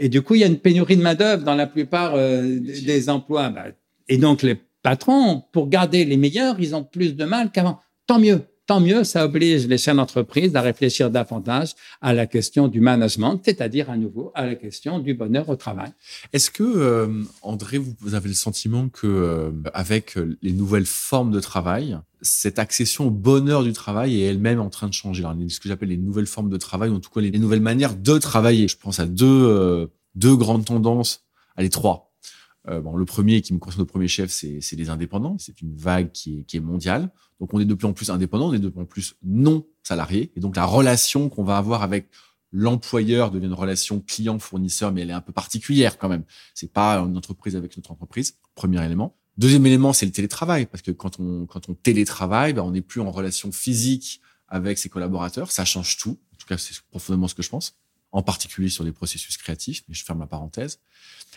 [0.00, 3.10] Et du coup, il y a une pénurie de main-d'œuvre dans la plupart euh, des
[3.10, 3.50] emplois.
[3.50, 3.66] Bah,
[4.08, 7.80] et donc, les patrons, pour garder les meilleurs, ils ont plus de mal qu'avant.
[8.06, 12.68] Tant mieux tant mieux, ça oblige les chefs d'entreprise à réfléchir davantage à la question
[12.68, 15.90] du management, c'est-à-dire à nouveau à la question du bonheur au travail.
[16.34, 21.40] Est-ce que, euh, André, vous avez le sentiment que euh, avec les nouvelles formes de
[21.40, 25.24] travail, cette accession au bonheur du travail est elle-même en train de changer?
[25.24, 27.62] Alors, Ce que j'appelle les nouvelles formes de travail, ou en tout cas les nouvelles
[27.62, 28.68] manières de travailler.
[28.68, 31.24] Je pense à deux, euh, deux grandes tendances,
[31.56, 32.12] allez, trois.
[32.68, 35.36] Euh, bon, le premier qui me concerne au premier chef, c'est les indépendants.
[35.38, 37.10] C'est une vague qui qui est, mondiale.
[37.40, 39.64] Donc, on est de plus en plus indépendants, on est de plus en plus non
[39.82, 40.32] salariés.
[40.36, 42.08] Et donc, la relation qu'on va avoir avec
[42.50, 46.24] l'employeur devient une relation client-fournisseur, mais elle est un peu particulière quand même.
[46.54, 48.36] C'est pas une entreprise avec notre entreprise.
[48.54, 49.16] Premier élément.
[49.36, 52.82] Deuxième élément, c'est le télétravail, parce que quand on quand on télétravaille, ben, on n'est
[52.82, 55.52] plus en relation physique avec ses collaborateurs.
[55.52, 56.18] Ça change tout.
[56.32, 57.76] En tout cas, c'est profondément ce que je pense.
[58.10, 60.80] En particulier sur les processus créatifs, mais je ferme la parenthèse.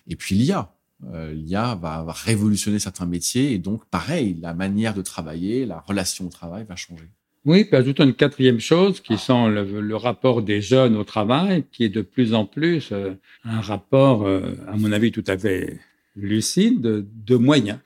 [0.07, 0.73] Et puis l'IA
[1.13, 5.79] euh, l'IA va, va, révolutionner certains métiers et donc pareil, la manière de travailler, la
[5.79, 7.09] relation au travail va changer.
[7.43, 11.83] Oui, puis ajoutons une quatrième chose qui sont le, rapport des jeunes au travail, qui
[11.83, 15.79] est de plus en plus euh, un rapport, euh, à mon avis, tout à fait
[16.15, 17.79] lucide de, moyens.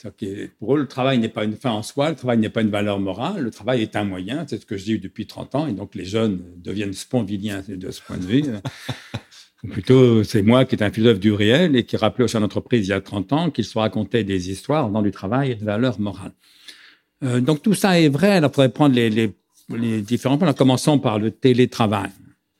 [0.59, 2.69] Pour eux, le travail n'est pas une fin en soi, le travail n'est pas une
[2.69, 5.67] valeur morale, le travail est un moyen, c'est ce que je dis depuis 30 ans,
[5.67, 8.43] et donc les jeunes deviennent sponviliens de ce point de vue.
[9.65, 12.39] Ou plutôt, c'est moi qui est un philosophe du réel et qui rappelait au chef
[12.39, 15.55] d'entreprise il y a 30 ans qu'il se racontait des histoires dans du travail et
[15.55, 16.33] de valeurs morales.
[17.23, 19.33] Euh, donc tout ça est vrai, alors on pourrait prendre les, les,
[19.69, 22.11] les différents points, en commençant par le télétravail.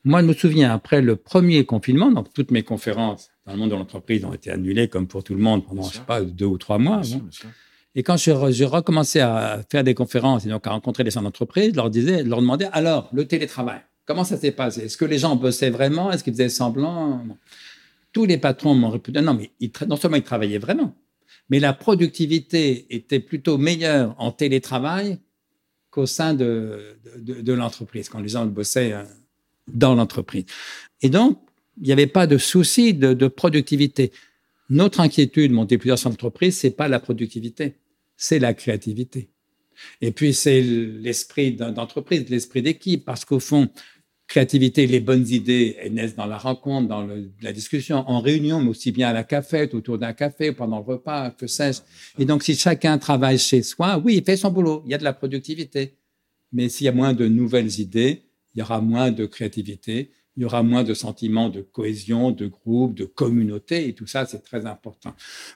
[0.04, 3.70] Moi, je me souviens, après le premier confinement, donc toutes mes conférences dans le monde
[3.70, 6.46] de l'entreprise ont été annulées, comme pour tout le monde, pendant, je sais pas, deux
[6.46, 7.02] ou trois mois.
[7.94, 11.70] et quand j'ai recommencé à faire des conférences et donc à rencontrer des gens d'entreprise,
[11.70, 14.82] je leur disais, leur demandais, alors, le télétravail, comment ça s'est passé?
[14.82, 16.12] Est-ce que les gens bossaient vraiment?
[16.12, 17.26] Est-ce qu'ils faisaient semblant?
[18.14, 19.52] Tous les patrons m'ont répondu, non, mais
[19.88, 20.96] non seulement ils travaillaient vraiment,
[21.50, 25.20] mais la productivité était plutôt meilleure en télétravail
[25.90, 29.04] qu'au sein de, de, l'entreprise, quand les gens bossaient euh,
[29.68, 30.46] dans l'entreprise.
[31.02, 31.40] Et donc,
[31.78, 34.12] il n'y avait pas de souci de, de, productivité.
[34.70, 37.76] Notre inquiétude, monter plusieurs entreprises, c'est pas la productivité,
[38.18, 39.30] c'est la créativité.
[40.02, 43.70] Et puis, c'est l'esprit d'entreprise, l'esprit d'équipe, parce qu'au fond,
[44.28, 47.08] créativité, les bonnes idées, elles naissent dans la rencontre, dans
[47.42, 50.84] la discussion, en réunion, mais aussi bien à la cafette, autour d'un café, pendant le
[50.84, 51.82] repas, que sais-je.
[52.20, 54.98] Et donc, si chacun travaille chez soi, oui, il fait son boulot, il y a
[54.98, 55.98] de la productivité.
[56.52, 58.24] Mais s'il y a moins de nouvelles idées,
[58.54, 62.48] il y aura moins de créativité, il y aura moins de sentiments de cohésion, de
[62.48, 65.14] groupe, de communauté, et tout ça, c'est très important.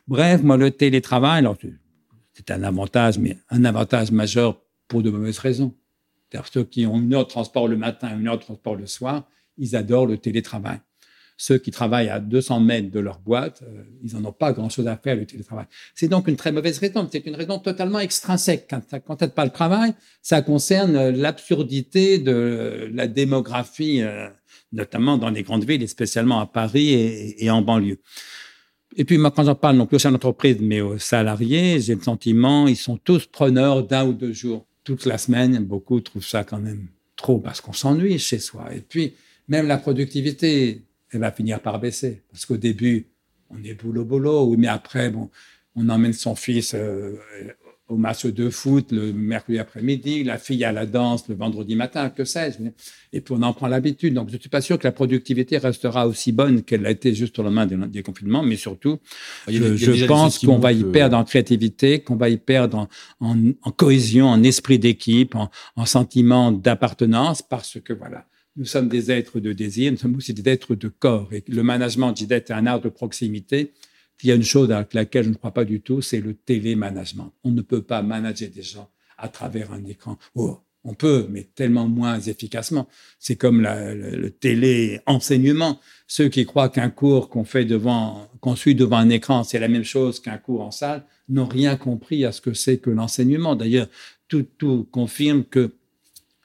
[0.08, 1.58] Bref, moi, le télétravail, alors,
[2.34, 5.74] c'est un avantage, mais un avantage majeur pour de mauvaises raisons.
[6.52, 9.28] Ceux qui ont une heure de transport le matin, une heure de transport le soir,
[9.58, 10.80] ils adorent le télétravail.
[11.42, 14.88] Ceux qui travaillent à 200 mètres de leur boîte, euh, ils n'en ont pas grand-chose
[14.88, 15.68] à faire, le télétravail.
[15.96, 17.08] C'est donc une très mauvaise raison.
[17.10, 18.68] C'est une raison totalement extrinsèque.
[18.70, 24.28] Quand ça ne pas le travail, ça concerne euh, l'absurdité de la démographie, euh,
[24.74, 26.90] notamment dans les grandes villes, et spécialement à Paris
[27.38, 28.02] et, en banlieue.
[28.98, 31.96] Et puis, moi, quand j'en parle non plus aux chefs d'entreprise, mais aux salariés, j'ai
[31.96, 34.66] le sentiment, ils sont tous preneurs d'un ou deux jours.
[34.84, 38.74] Toute la semaine, beaucoup trouvent ça quand même trop parce qu'on s'ennuie chez soi.
[38.74, 39.14] Et puis,
[39.48, 42.22] même la productivité, elle va finir par baisser.
[42.32, 43.08] Parce qu'au début,
[43.50, 45.30] on est boulot boulot, oui, mais après, bon,
[45.76, 47.16] on emmène son fils euh,
[47.90, 52.10] au match de foot le mercredi après-midi, la fille à la danse le vendredi matin,
[52.10, 52.64] que sais-je.
[53.12, 54.14] Et puis on en prend l'habitude.
[54.14, 57.38] Donc je suis pas sûr que la productivité restera aussi bonne qu'elle a été juste
[57.40, 59.00] au lendemain des, confinements, mais surtout,
[59.48, 62.88] je, pense qu'on va y perdre en créativité, qu'on va y perdre
[63.20, 68.26] en, en, cohésion, en esprit d'équipe, en, en sentiment d'appartenance, parce que voilà,
[68.56, 71.30] nous sommes des êtres de désir, nous sommes aussi des êtres de corps.
[71.34, 73.74] Et le management, je est un art de proximité.
[74.22, 76.34] Il y a une chose avec laquelle je ne crois pas du tout, c'est le
[76.34, 77.32] télémanagement.
[77.44, 80.18] On ne peut pas manager des gens à travers un écran.
[80.36, 82.88] Oh, on peut, mais tellement moins efficacement.
[83.20, 85.80] C'est comme le, le télé-enseignement.
[86.08, 89.68] Ceux qui croient qu'un cours qu'on fait devant, qu'on suit devant un écran, c'est la
[89.68, 93.56] même chose qu'un cours en salle, n'ont rien compris à ce que c'est que l'enseignement.
[93.56, 93.88] D'ailleurs,
[94.28, 95.74] tout, tout confirme que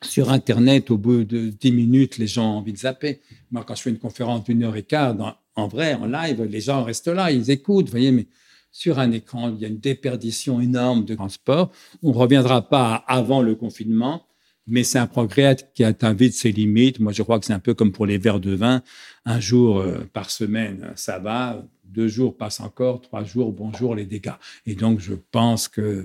[0.03, 3.21] sur Internet, au bout de dix minutes, les gens ont envie de zapper.
[3.51, 5.15] Moi, quand je fais une conférence d'une heure et quart,
[5.57, 8.27] en vrai, en live, les gens restent là, ils écoutent, vous voyez, mais
[8.73, 11.71] sur un écran, il y a une déperdition énorme de transport.
[12.03, 14.27] On ne reviendra pas avant le confinement,
[14.67, 16.99] mais c'est un progrès qui atteint vite ses limites.
[16.99, 18.83] Moi, je crois que c'est un peu comme pour les verres de vin.
[19.25, 24.05] Un jour euh, par semaine, ça va deux jours passent encore, trois jours, bonjour les
[24.05, 24.33] dégâts.
[24.67, 26.05] Et donc, je pense que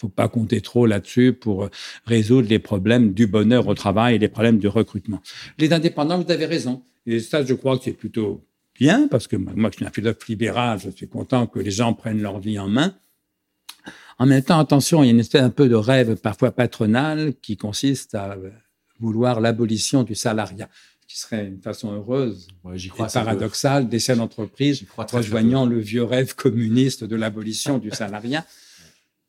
[0.00, 1.68] faut pas compter trop là-dessus pour
[2.06, 5.20] résoudre les problèmes du bonheur au travail et les problèmes du recrutement.
[5.58, 6.82] Les indépendants, vous avez raison.
[7.06, 8.42] Et ça, je crois que c'est plutôt
[8.78, 11.94] bien parce que moi, je suis un philosophe libéral, je suis content que les gens
[11.94, 12.94] prennent leur vie en main.
[14.18, 17.34] En même temps, attention, il y a une espèce un peu de rêve parfois patronal
[17.40, 18.36] qui consiste à
[18.98, 20.68] vouloir l'abolition du salariat
[21.08, 27.02] qui serait une façon heureuse et paradoxale des chefs d'entreprise rejoignant le vieux rêve communiste
[27.02, 28.44] de l'abolition du salariat.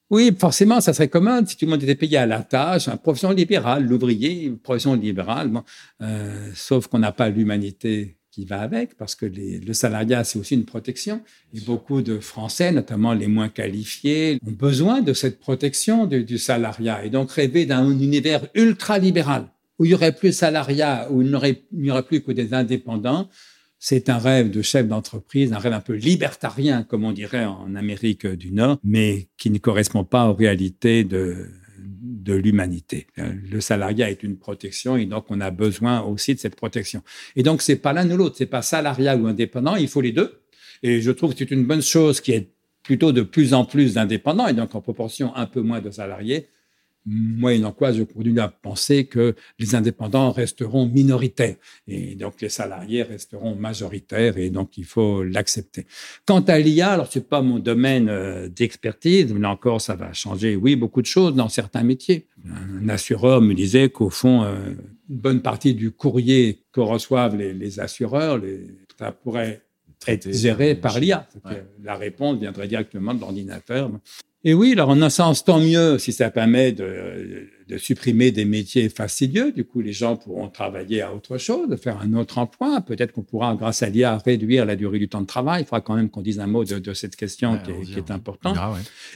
[0.09, 2.97] Oui, forcément, ça serait commode si tout le monde était payé à la tâche, une
[2.97, 5.51] profession libérale, l'ouvrier, une profession libérale,
[6.01, 10.39] euh, sauf qu'on n'a pas l'humanité qui va avec, parce que les, le salariat, c'est
[10.39, 11.21] aussi une protection.
[11.53, 16.37] Et beaucoup de Français, notamment les moins qualifiés, ont besoin de cette protection du, du
[16.37, 17.03] salariat.
[17.05, 21.29] Et donc rêver d'un univers ultra-libéral, où il y aurait plus de salariat, où il
[21.29, 23.29] n'y aurait, plus que des indépendants,
[23.79, 27.75] c'est un rêve de chef d'entreprise, un rêve un peu libertarien, comme on dirait en
[27.75, 31.47] Amérique du Nord, mais qui ne correspond pas aux réalités de,
[31.83, 33.07] de l'humanité.
[33.17, 37.01] Le salariat est une protection et donc on a besoin aussi de cette protection.
[37.35, 40.11] Et donc c'est pas l'un ou l'autre, c'est pas salariat ou indépendant, il faut les
[40.11, 40.41] deux.
[40.83, 42.51] Et je trouve que c'est une bonne chose qui est
[42.83, 46.47] plutôt de plus en plus d'indépendants et donc en proportion un peu moins de salariés
[47.09, 51.55] moyennant quoi je continue à penser que les indépendants resteront minoritaires
[51.87, 55.87] et donc les salariés resteront majoritaires et donc il faut l'accepter.
[56.25, 60.13] Quant à l'IA, alors c'est pas mon domaine euh, d'expertise, mais là encore ça va
[60.13, 62.27] changer, oui, beaucoup de choses dans certains métiers.
[62.45, 64.69] Un assureur me disait qu'au fond, euh,
[65.09, 69.61] une bonne partie du courrier que reçoivent les, assureurs, les, ça pourrait
[70.07, 71.27] être géré par l'IA.
[71.83, 73.91] La réponse viendrait directement de l'ordinateur.
[74.45, 78.45] Et oui, alors en un sens, tant mieux si ça permet de, de, supprimer des
[78.45, 79.51] métiers fastidieux.
[79.51, 82.79] Du coup, les gens pourront travailler à autre chose, faire un autre emploi.
[82.79, 85.63] Peut-être qu'on pourra, grâce à l'IA, réduire la durée du temps de travail.
[85.63, 87.97] Il faudra quand même qu'on dise un mot de, de cette question qui, est, qui
[87.97, 88.57] est importante.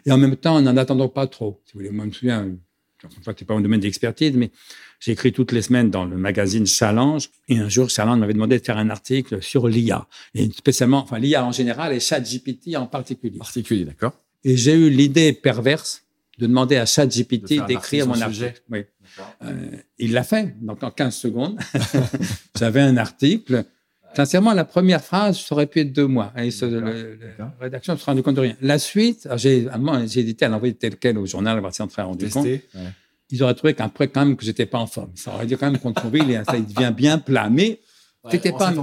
[0.05, 1.61] Et en même temps, n'en attendons pas trop.
[1.63, 2.57] Si vous voulez, moi, je me souviens,
[3.05, 4.51] enfin, c'est pas mon domaine d'expertise, mais
[4.99, 7.29] j'ai écrit toutes les semaines dans le magazine Challenge.
[7.49, 10.07] Et un jour, Challenge m'avait demandé de faire un article sur l'IA.
[10.33, 13.37] Et spécialement, enfin, l'IA en général et ChatGPT en particulier.
[13.37, 14.13] Particulier, d'accord.
[14.43, 16.03] Et j'ai eu l'idée perverse
[16.39, 18.61] de demander à ChatGPT d'écrire mon article.
[18.69, 18.85] Oui.
[19.43, 20.55] Euh, il l'a fait.
[20.61, 21.59] Donc, en 15 secondes,
[22.57, 23.65] j'avais un article.
[24.15, 26.31] Sincèrement, la première phrase, ça aurait pu être deux mois.
[26.37, 26.49] Et
[27.37, 28.55] la rédaction ne se rendu compte de rien.
[28.61, 29.67] La suite, j'ai
[30.15, 32.47] hésité à l'envoyer tel quel au journal, voir si on se rendu compte.
[33.29, 35.11] Ils auraient trouvé qu'après, quand même, que j'étais pas en forme.
[35.15, 37.49] Ça aurait dit quand même qu'on trouvait, ça il devient bien plat.
[37.49, 37.79] Mais
[38.29, 38.73] c'était pas,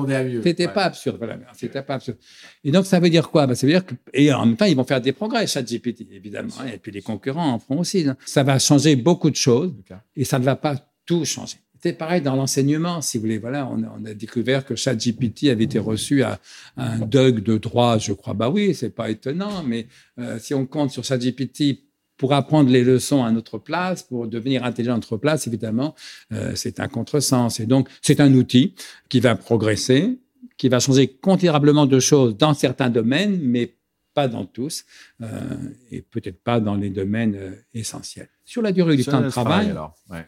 [0.43, 1.17] c'était pas absurde.
[1.19, 2.19] Voilà, c'était pas absurde.
[2.65, 3.47] Et donc, ça veut dire quoi?
[3.47, 6.07] Ben, ça veut dire que, et en même temps, ils vont faire des progrès, ChatGPT,
[6.11, 6.53] évidemment.
[6.71, 8.07] Et puis, les concurrents en feront aussi.
[8.27, 9.73] Ça va changer beaucoup de choses.
[10.17, 10.75] Et ça ne va pas
[11.07, 11.57] tout changer.
[11.83, 13.39] C'était pareil dans l'enseignement, si vous voulez.
[13.39, 16.39] Voilà, on a, on a découvert que ChatGPT avait été reçu à,
[16.77, 18.35] un Doug de droit, je crois.
[18.35, 19.87] Bah oui, c'est pas étonnant, mais
[20.19, 21.87] euh, si on compte sur ChatGPT
[22.19, 25.95] pour apprendre les leçons à notre place, pour devenir intelligent à notre place, évidemment,
[26.35, 27.61] euh, c'est un contresens.
[27.61, 28.75] Et donc, c'est un outil
[29.09, 30.19] qui va progresser,
[30.59, 33.75] qui va changer considérablement de choses dans certains domaines, mais
[34.13, 34.85] pas dans tous,
[35.23, 35.57] euh,
[35.91, 38.29] et peut-être pas dans les domaines essentiels.
[38.45, 40.27] Sur la durée du temps de travail, alors, ouais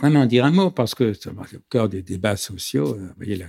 [0.00, 1.34] vraiment dire un mot parce que c'est au
[1.70, 2.94] cœur des débats sociaux.
[2.94, 3.46] Euh, vous voyez la,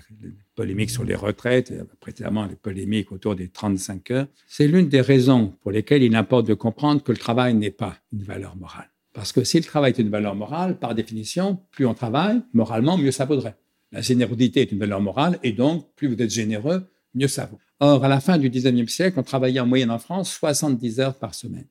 [0.55, 4.27] polémique sur les retraites, et précédemment les polémiques autour des 35 heures.
[4.47, 7.97] C'est l'une des raisons pour lesquelles il importe de comprendre que le travail n'est pas
[8.11, 8.89] une valeur morale.
[9.13, 12.97] Parce que si le travail est une valeur morale, par définition, plus on travaille, moralement,
[12.97, 13.55] mieux ça vaudrait.
[13.91, 17.59] La générosité est une valeur morale et donc, plus vous êtes généreux, mieux ça vaut.
[17.79, 21.15] Or, à la fin du 19e siècle, on travaillait en moyenne en France 70 heures
[21.15, 21.65] par semaine.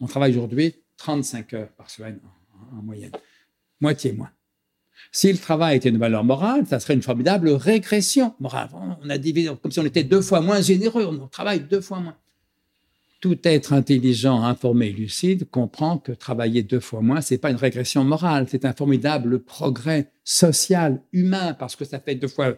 [0.00, 2.18] On travaille aujourd'hui 35 heures par semaine
[2.72, 3.12] en moyenne
[3.80, 4.30] moitié moins.
[5.12, 8.68] Si le travail était une valeur morale, ça serait une formidable régression morale.
[9.02, 12.00] On a divisé comme si on était deux fois moins généreux, on travaille deux fois
[12.00, 12.16] moins.
[13.20, 18.04] Tout être intelligent, informé, lucide comprend que travailler deux fois moins, c'est pas une régression
[18.04, 22.54] morale, c'est un formidable progrès social, humain, parce que ça fait deux fois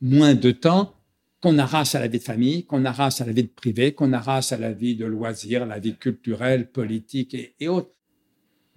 [0.00, 0.94] moins de temps
[1.40, 4.12] qu'on arrache à la vie de famille, qu'on arrache à la vie de privé, qu'on
[4.12, 7.90] arrache à la vie de loisirs, la vie culturelle, politique et autres.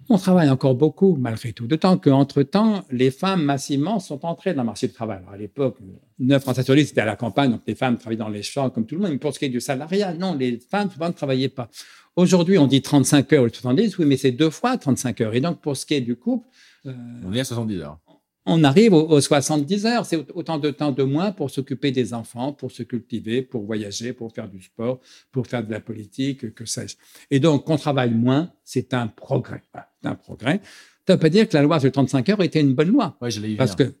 [0.08, 1.66] On travaille encore beaucoup, malgré tout.
[1.66, 5.20] D'autant qu'entre-temps, les femmes massivement sont entrées dans le marché du travail.
[5.32, 5.78] À l'époque,
[6.20, 8.70] 9 Français sur 10, c'était à la campagne, donc les femmes travaillaient dans les champs
[8.70, 9.10] comme tout le monde.
[9.10, 11.68] Mais pour ce qui est du salariat, non, les femmes souvent ne travaillaient pas.
[12.14, 15.34] Aujourd'hui, on dit 35 heures ou 70, oui, mais c'est deux fois 35 heures.
[15.34, 16.46] Et donc, pour ce qui est du couple...
[16.86, 16.92] Euh,
[17.24, 17.98] on est à 70 heures
[18.46, 20.06] on arrive aux, 70 heures.
[20.06, 24.12] C'est autant de temps de moins pour s'occuper des enfants, pour se cultiver, pour voyager,
[24.12, 25.00] pour faire du sport,
[25.32, 26.96] pour faire de la politique, que sais-je.
[27.30, 29.62] Et donc, qu'on travaille moins, c'est un progrès.
[30.00, 30.60] c'est un progrès.
[31.06, 33.16] Ça ne veut pas dire que la loi sur 35 heures était une bonne loi.
[33.20, 33.92] Oui, je l'ai Parce que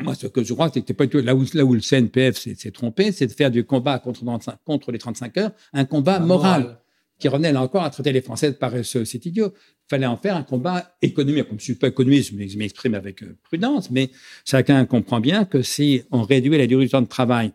[0.00, 2.70] moi, ce que je crois, c'est que pas là où, là où le CNPF s'est
[2.70, 4.24] trompé, c'est de faire du combat contre,
[4.64, 6.78] contre les 35 heures un combat moral
[7.22, 9.04] qui revenait là encore à traiter les Français de paresseux.
[9.04, 9.54] C'est idiot.
[9.54, 11.48] Il fallait en faire un combat économique.
[11.48, 14.10] Comme je suis pas économiste, je m'exprime avec euh, prudence, mais
[14.44, 17.52] chacun comprend bien que si on réduit la durée du temps de travail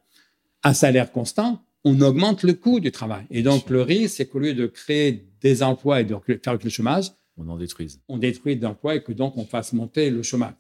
[0.64, 3.26] à salaire constant, on augmente le coût du travail.
[3.30, 6.64] Et donc, le risque, c'est qu'au lieu de créer des emplois et de faire avec
[6.64, 8.02] le chômage, on en détruise.
[8.08, 10.54] On détruit d'emplois et que donc on fasse monter le chômage.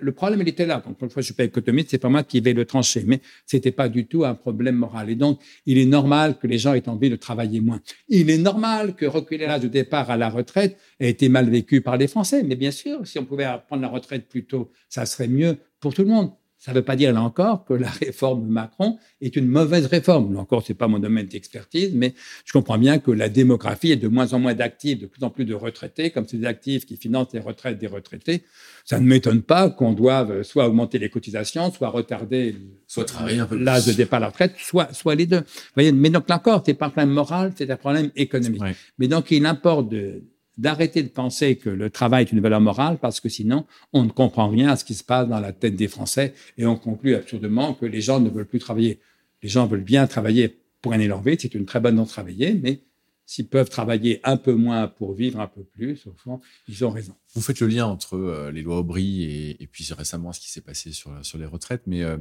[0.00, 0.82] Le problème, il était là.
[0.86, 3.20] Donc, une fois, je suis pas économiste, c'est pas moi qui vais le trancher, mais
[3.46, 5.10] c'était pas du tout un problème moral.
[5.10, 7.80] Et donc, il est normal que les gens aient envie de travailler moins.
[8.08, 11.80] Il est normal que reculer l'âge de départ à la retraite ait été mal vécu
[11.80, 12.42] par les Français.
[12.42, 15.94] Mais bien sûr, si on pouvait prendre la retraite plus tôt, ça serait mieux pour
[15.94, 16.30] tout le monde.
[16.60, 20.34] Ça ne veut pas dire, là encore, que la réforme Macron est une mauvaise réforme.
[20.34, 22.12] Là encore, c'est pas mon domaine d'expertise, mais
[22.44, 25.30] je comprends bien que la démographie est de moins en moins d'actifs, de plus en
[25.30, 28.44] plus de retraités, comme c'est des actifs qui financent les retraites des retraités.
[28.84, 32.56] Ça ne m'étonne pas qu'on doive soit augmenter les cotisations, soit retarder
[32.86, 33.06] soit
[33.52, 35.40] l'âge de départ à la retraite, soit, soit les deux.
[35.40, 38.62] Vous voyez, mais donc là encore, c'est pas un problème moral, c'est un problème économique.
[38.98, 40.24] Mais donc, il importe de,
[40.60, 44.10] d'arrêter de penser que le travail est une valeur morale parce que sinon, on ne
[44.10, 47.14] comprend rien à ce qui se passe dans la tête des Français et on conclut
[47.14, 49.00] absurdement que les gens ne veulent plus travailler.
[49.42, 52.82] Les gens veulent bien travailler pour leur vie, c'est une très bonne de travailler, mais
[53.26, 56.90] s'ils peuvent travailler un peu moins pour vivre un peu plus, au fond, ils ont
[56.90, 57.14] raison.
[57.34, 60.50] Vous faites le lien entre euh, les lois Aubry et, et, puis récemment ce qui
[60.50, 62.16] s'est passé sur, sur les retraites, mais euh,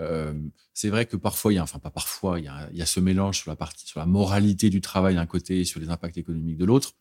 [0.00, 0.34] euh,
[0.72, 2.82] c'est vrai que parfois, il y a, enfin pas parfois, il y a, il y
[2.82, 5.78] a ce mélange sur la partie, sur la moralité du travail d'un côté et sur
[5.78, 6.94] les impacts économiques de l'autre.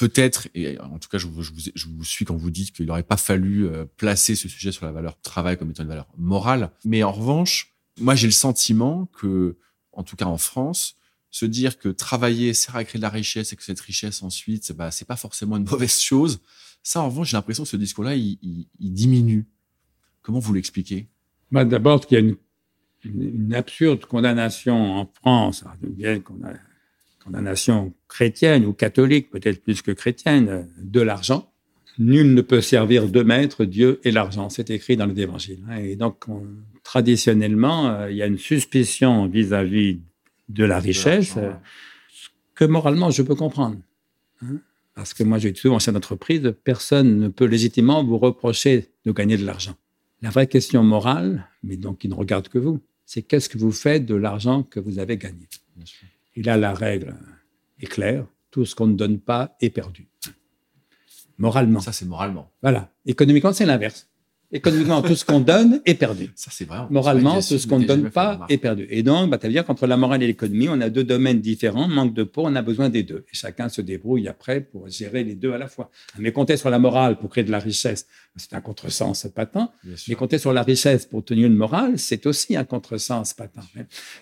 [0.00, 2.72] Peut-être, et en tout cas, je vous, je, vous, je vous, suis quand vous dites
[2.72, 5.90] qu'il n'aurait pas fallu euh, placer ce sujet sur la valeur travail comme étant une
[5.90, 6.70] valeur morale.
[6.86, 9.58] Mais en revanche, moi, j'ai le sentiment que,
[9.92, 10.96] en tout cas en France,
[11.30, 14.72] se dire que travailler sert à créer de la richesse et que cette richesse ensuite,
[14.72, 16.40] bah, c'est pas forcément une mauvaise chose.
[16.82, 18.38] Ça, en revanche, j'ai l'impression que ce discours-là, il,
[18.78, 19.46] il, diminue.
[20.22, 21.08] Comment vous l'expliquez?
[21.52, 22.36] Bah, D'abord, qu'il y a une,
[23.04, 26.54] une, absurde condamnation en France, bien qu'on a
[27.24, 31.52] condamnation chrétienne ou catholique, peut-être plus que chrétienne, de l'argent.
[31.98, 34.48] Nul ne peut servir deux maîtres, Dieu et l'argent.
[34.48, 35.60] C'est écrit dans les évangiles.
[35.82, 36.46] Et donc, on,
[36.82, 40.00] traditionnellement, euh, il y a une suspicion vis-à-vis -vis
[40.48, 41.50] de la richesse de
[42.60, 43.78] que moralement, je peux comprendre.
[44.42, 44.58] Hein
[44.94, 49.38] Parce que moi, j'ai souvent chef d'entreprise, personne ne peut légitimement vous reprocher de gagner
[49.38, 49.76] de l'argent.
[50.20, 53.72] La vraie question morale, mais donc qui ne regarde que vous, c'est qu'est-ce que vous
[53.72, 55.48] faites de l'argent que vous avez gagné?
[56.34, 57.14] Et là, la règle
[57.78, 58.26] est claire.
[58.50, 60.08] Tout ce qu'on ne donne pas est perdu.
[61.38, 61.80] Moralement.
[61.80, 62.52] Ça, c'est moralement.
[62.62, 62.92] Voilà.
[63.06, 64.09] Économiquement, c'est l'inverse.
[64.52, 66.30] Économiquement, tout ce qu'on donne est perdu.
[66.34, 66.78] Ça, c'est vrai.
[66.90, 68.86] Moralement, tout ce qu'on ne donne pas est perdu.
[68.90, 71.86] Et donc, bah, veut dire qu'entre la morale et l'économie, on a deux domaines différents.
[71.86, 73.24] Manque de peau, on a besoin des deux.
[73.32, 75.90] Et chacun se débrouille après pour gérer les deux à la fois.
[76.18, 79.72] Mais compter sur la morale pour créer de la richesse, c'est un contresens patent.
[80.08, 83.60] Mais compter sur la richesse pour tenir une morale, c'est aussi un contresens patent.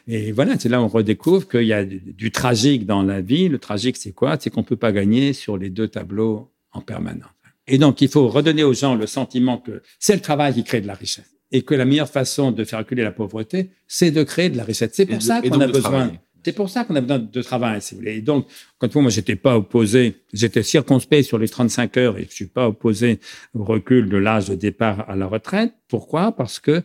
[0.06, 3.22] Et voilà, c'est là où on redécouvre qu'il y a du, du tragique dans la
[3.22, 3.48] vie.
[3.48, 4.36] Le tragique, c'est quoi?
[4.38, 7.30] C'est qu'on peut pas gagner sur les deux tableaux en permanence.
[7.68, 10.80] Et donc, il faut redonner aux gens le sentiment que c'est le travail qui crée
[10.80, 14.22] de la richesse et que la meilleure façon de faire reculer la pauvreté, c'est de
[14.22, 14.90] créer de la richesse.
[14.92, 16.12] C'est pour ça qu'on a besoin.
[16.44, 18.16] C'est pour ça qu'on a besoin de travail, si vous voulez.
[18.16, 18.46] Et donc,
[18.78, 22.68] quand moi, j'étais pas opposé, j'étais circonspect sur les 35 heures et je suis pas
[22.68, 23.20] opposé
[23.54, 25.74] au recul de l'âge de départ à la retraite.
[25.88, 26.32] Pourquoi?
[26.32, 26.82] Parce que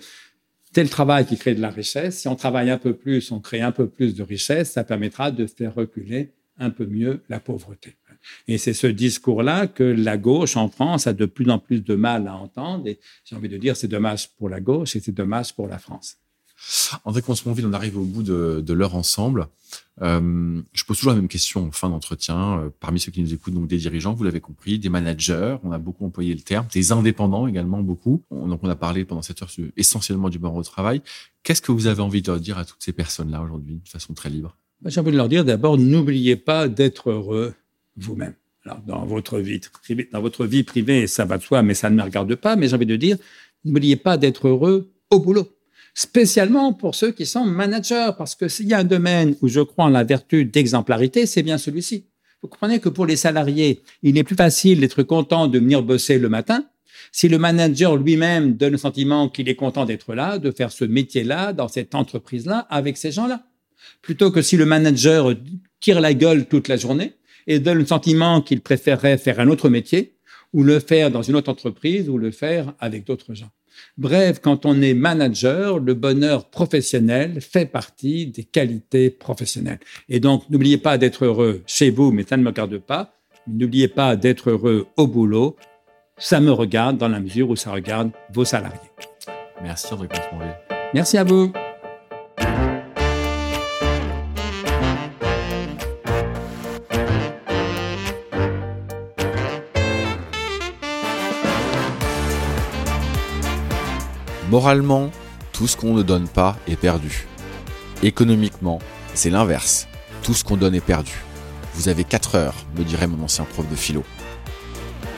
[0.73, 2.19] c'est le travail qui crée de la richesse.
[2.19, 5.31] Si on travaille un peu plus, on crée un peu plus de richesse, ça permettra
[5.31, 7.95] de faire reculer un peu mieux la pauvreté.
[8.47, 11.95] Et c'est ce discours-là que la gauche en France a de plus en plus de
[11.95, 12.87] mal à entendre.
[12.87, 15.79] Et j'ai envie de dire, c'est dommage pour la gauche et c'est dommage pour la
[15.79, 16.17] France.
[17.03, 19.47] André Consponville, on arrive au bout de, de l'heure ensemble.
[20.01, 22.59] Euh, je pose toujours la même question en fin d'entretien.
[22.59, 25.71] Euh, parmi ceux qui nous écoutent, donc des dirigeants, vous l'avez compris, des managers, on
[25.71, 28.23] a beaucoup employé le terme, des indépendants également beaucoup.
[28.31, 31.01] On, donc on a parlé pendant cette heure essentiellement du bon au travail.
[31.43, 34.29] Qu'est-ce que vous avez envie de dire à toutes ces personnes-là aujourd'hui, de façon très
[34.29, 34.55] libre?
[34.85, 37.53] J'ai envie de leur dire d'abord, n'oubliez pas d'être heureux
[37.97, 38.33] vous-même.
[38.65, 41.89] Alors, dans votre vie privée, dans votre vie privée, ça va de soi, mais ça
[41.89, 42.55] ne me regarde pas.
[42.55, 43.17] Mais j'ai envie de dire,
[43.65, 45.49] n'oubliez pas d'être heureux au boulot.
[45.93, 49.59] Spécialement pour ceux qui sont managers, parce que s'il y a un domaine où je
[49.59, 52.07] crois en la vertu d'exemplarité, c'est bien celui-ci.
[52.41, 56.17] Vous comprenez que pour les salariés, il est plus facile d'être content de venir bosser
[56.17, 56.65] le matin
[57.11, 60.83] si le manager lui-même donne le sentiment qu'il est content d'être là, de faire ce
[60.83, 63.45] métier-là, dans cette entreprise-là, avec ces gens-là.
[64.01, 65.33] Plutôt que si le manager
[65.79, 67.13] tire la gueule toute la journée,
[67.47, 70.15] et donne le sentiment qu'il préférerait faire un autre métier
[70.53, 73.49] ou le faire dans une autre entreprise ou le faire avec d'autres gens.
[73.97, 79.79] Bref, quand on est manager, le bonheur professionnel fait partie des qualités professionnelles.
[80.09, 83.13] Et donc, n'oubliez pas d'être heureux chez vous, mais ça ne me regarde pas.
[83.47, 85.55] N'oubliez pas d'être heureux au boulot.
[86.17, 88.79] Ça me regarde dans la mesure où ça regarde vos salariés.
[89.61, 90.07] Merci André
[90.93, 91.51] Merci à vous.
[104.53, 105.09] Moralement,
[105.51, 107.25] tout ce qu'on ne donne pas est perdu.
[108.03, 108.77] Économiquement,
[109.15, 109.87] c'est l'inverse.
[110.21, 111.23] Tout ce qu'on donne est perdu.
[111.73, 114.03] Vous avez 4 heures, me dirait mon ancien prof de philo.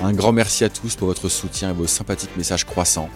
[0.02, 3.10] Un grand merci à tous pour votre soutien et vos sympathiques messages croissants.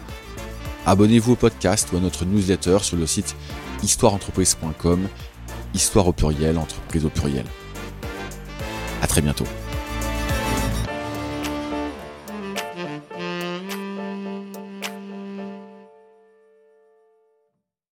[0.85, 3.37] Abonnez-vous au podcast ou à notre newsletter sur le site
[3.81, 5.07] histoireentreprise.com,
[5.73, 7.45] histoire au pluriel, entreprise au pluriel.
[9.01, 9.45] À très bientôt.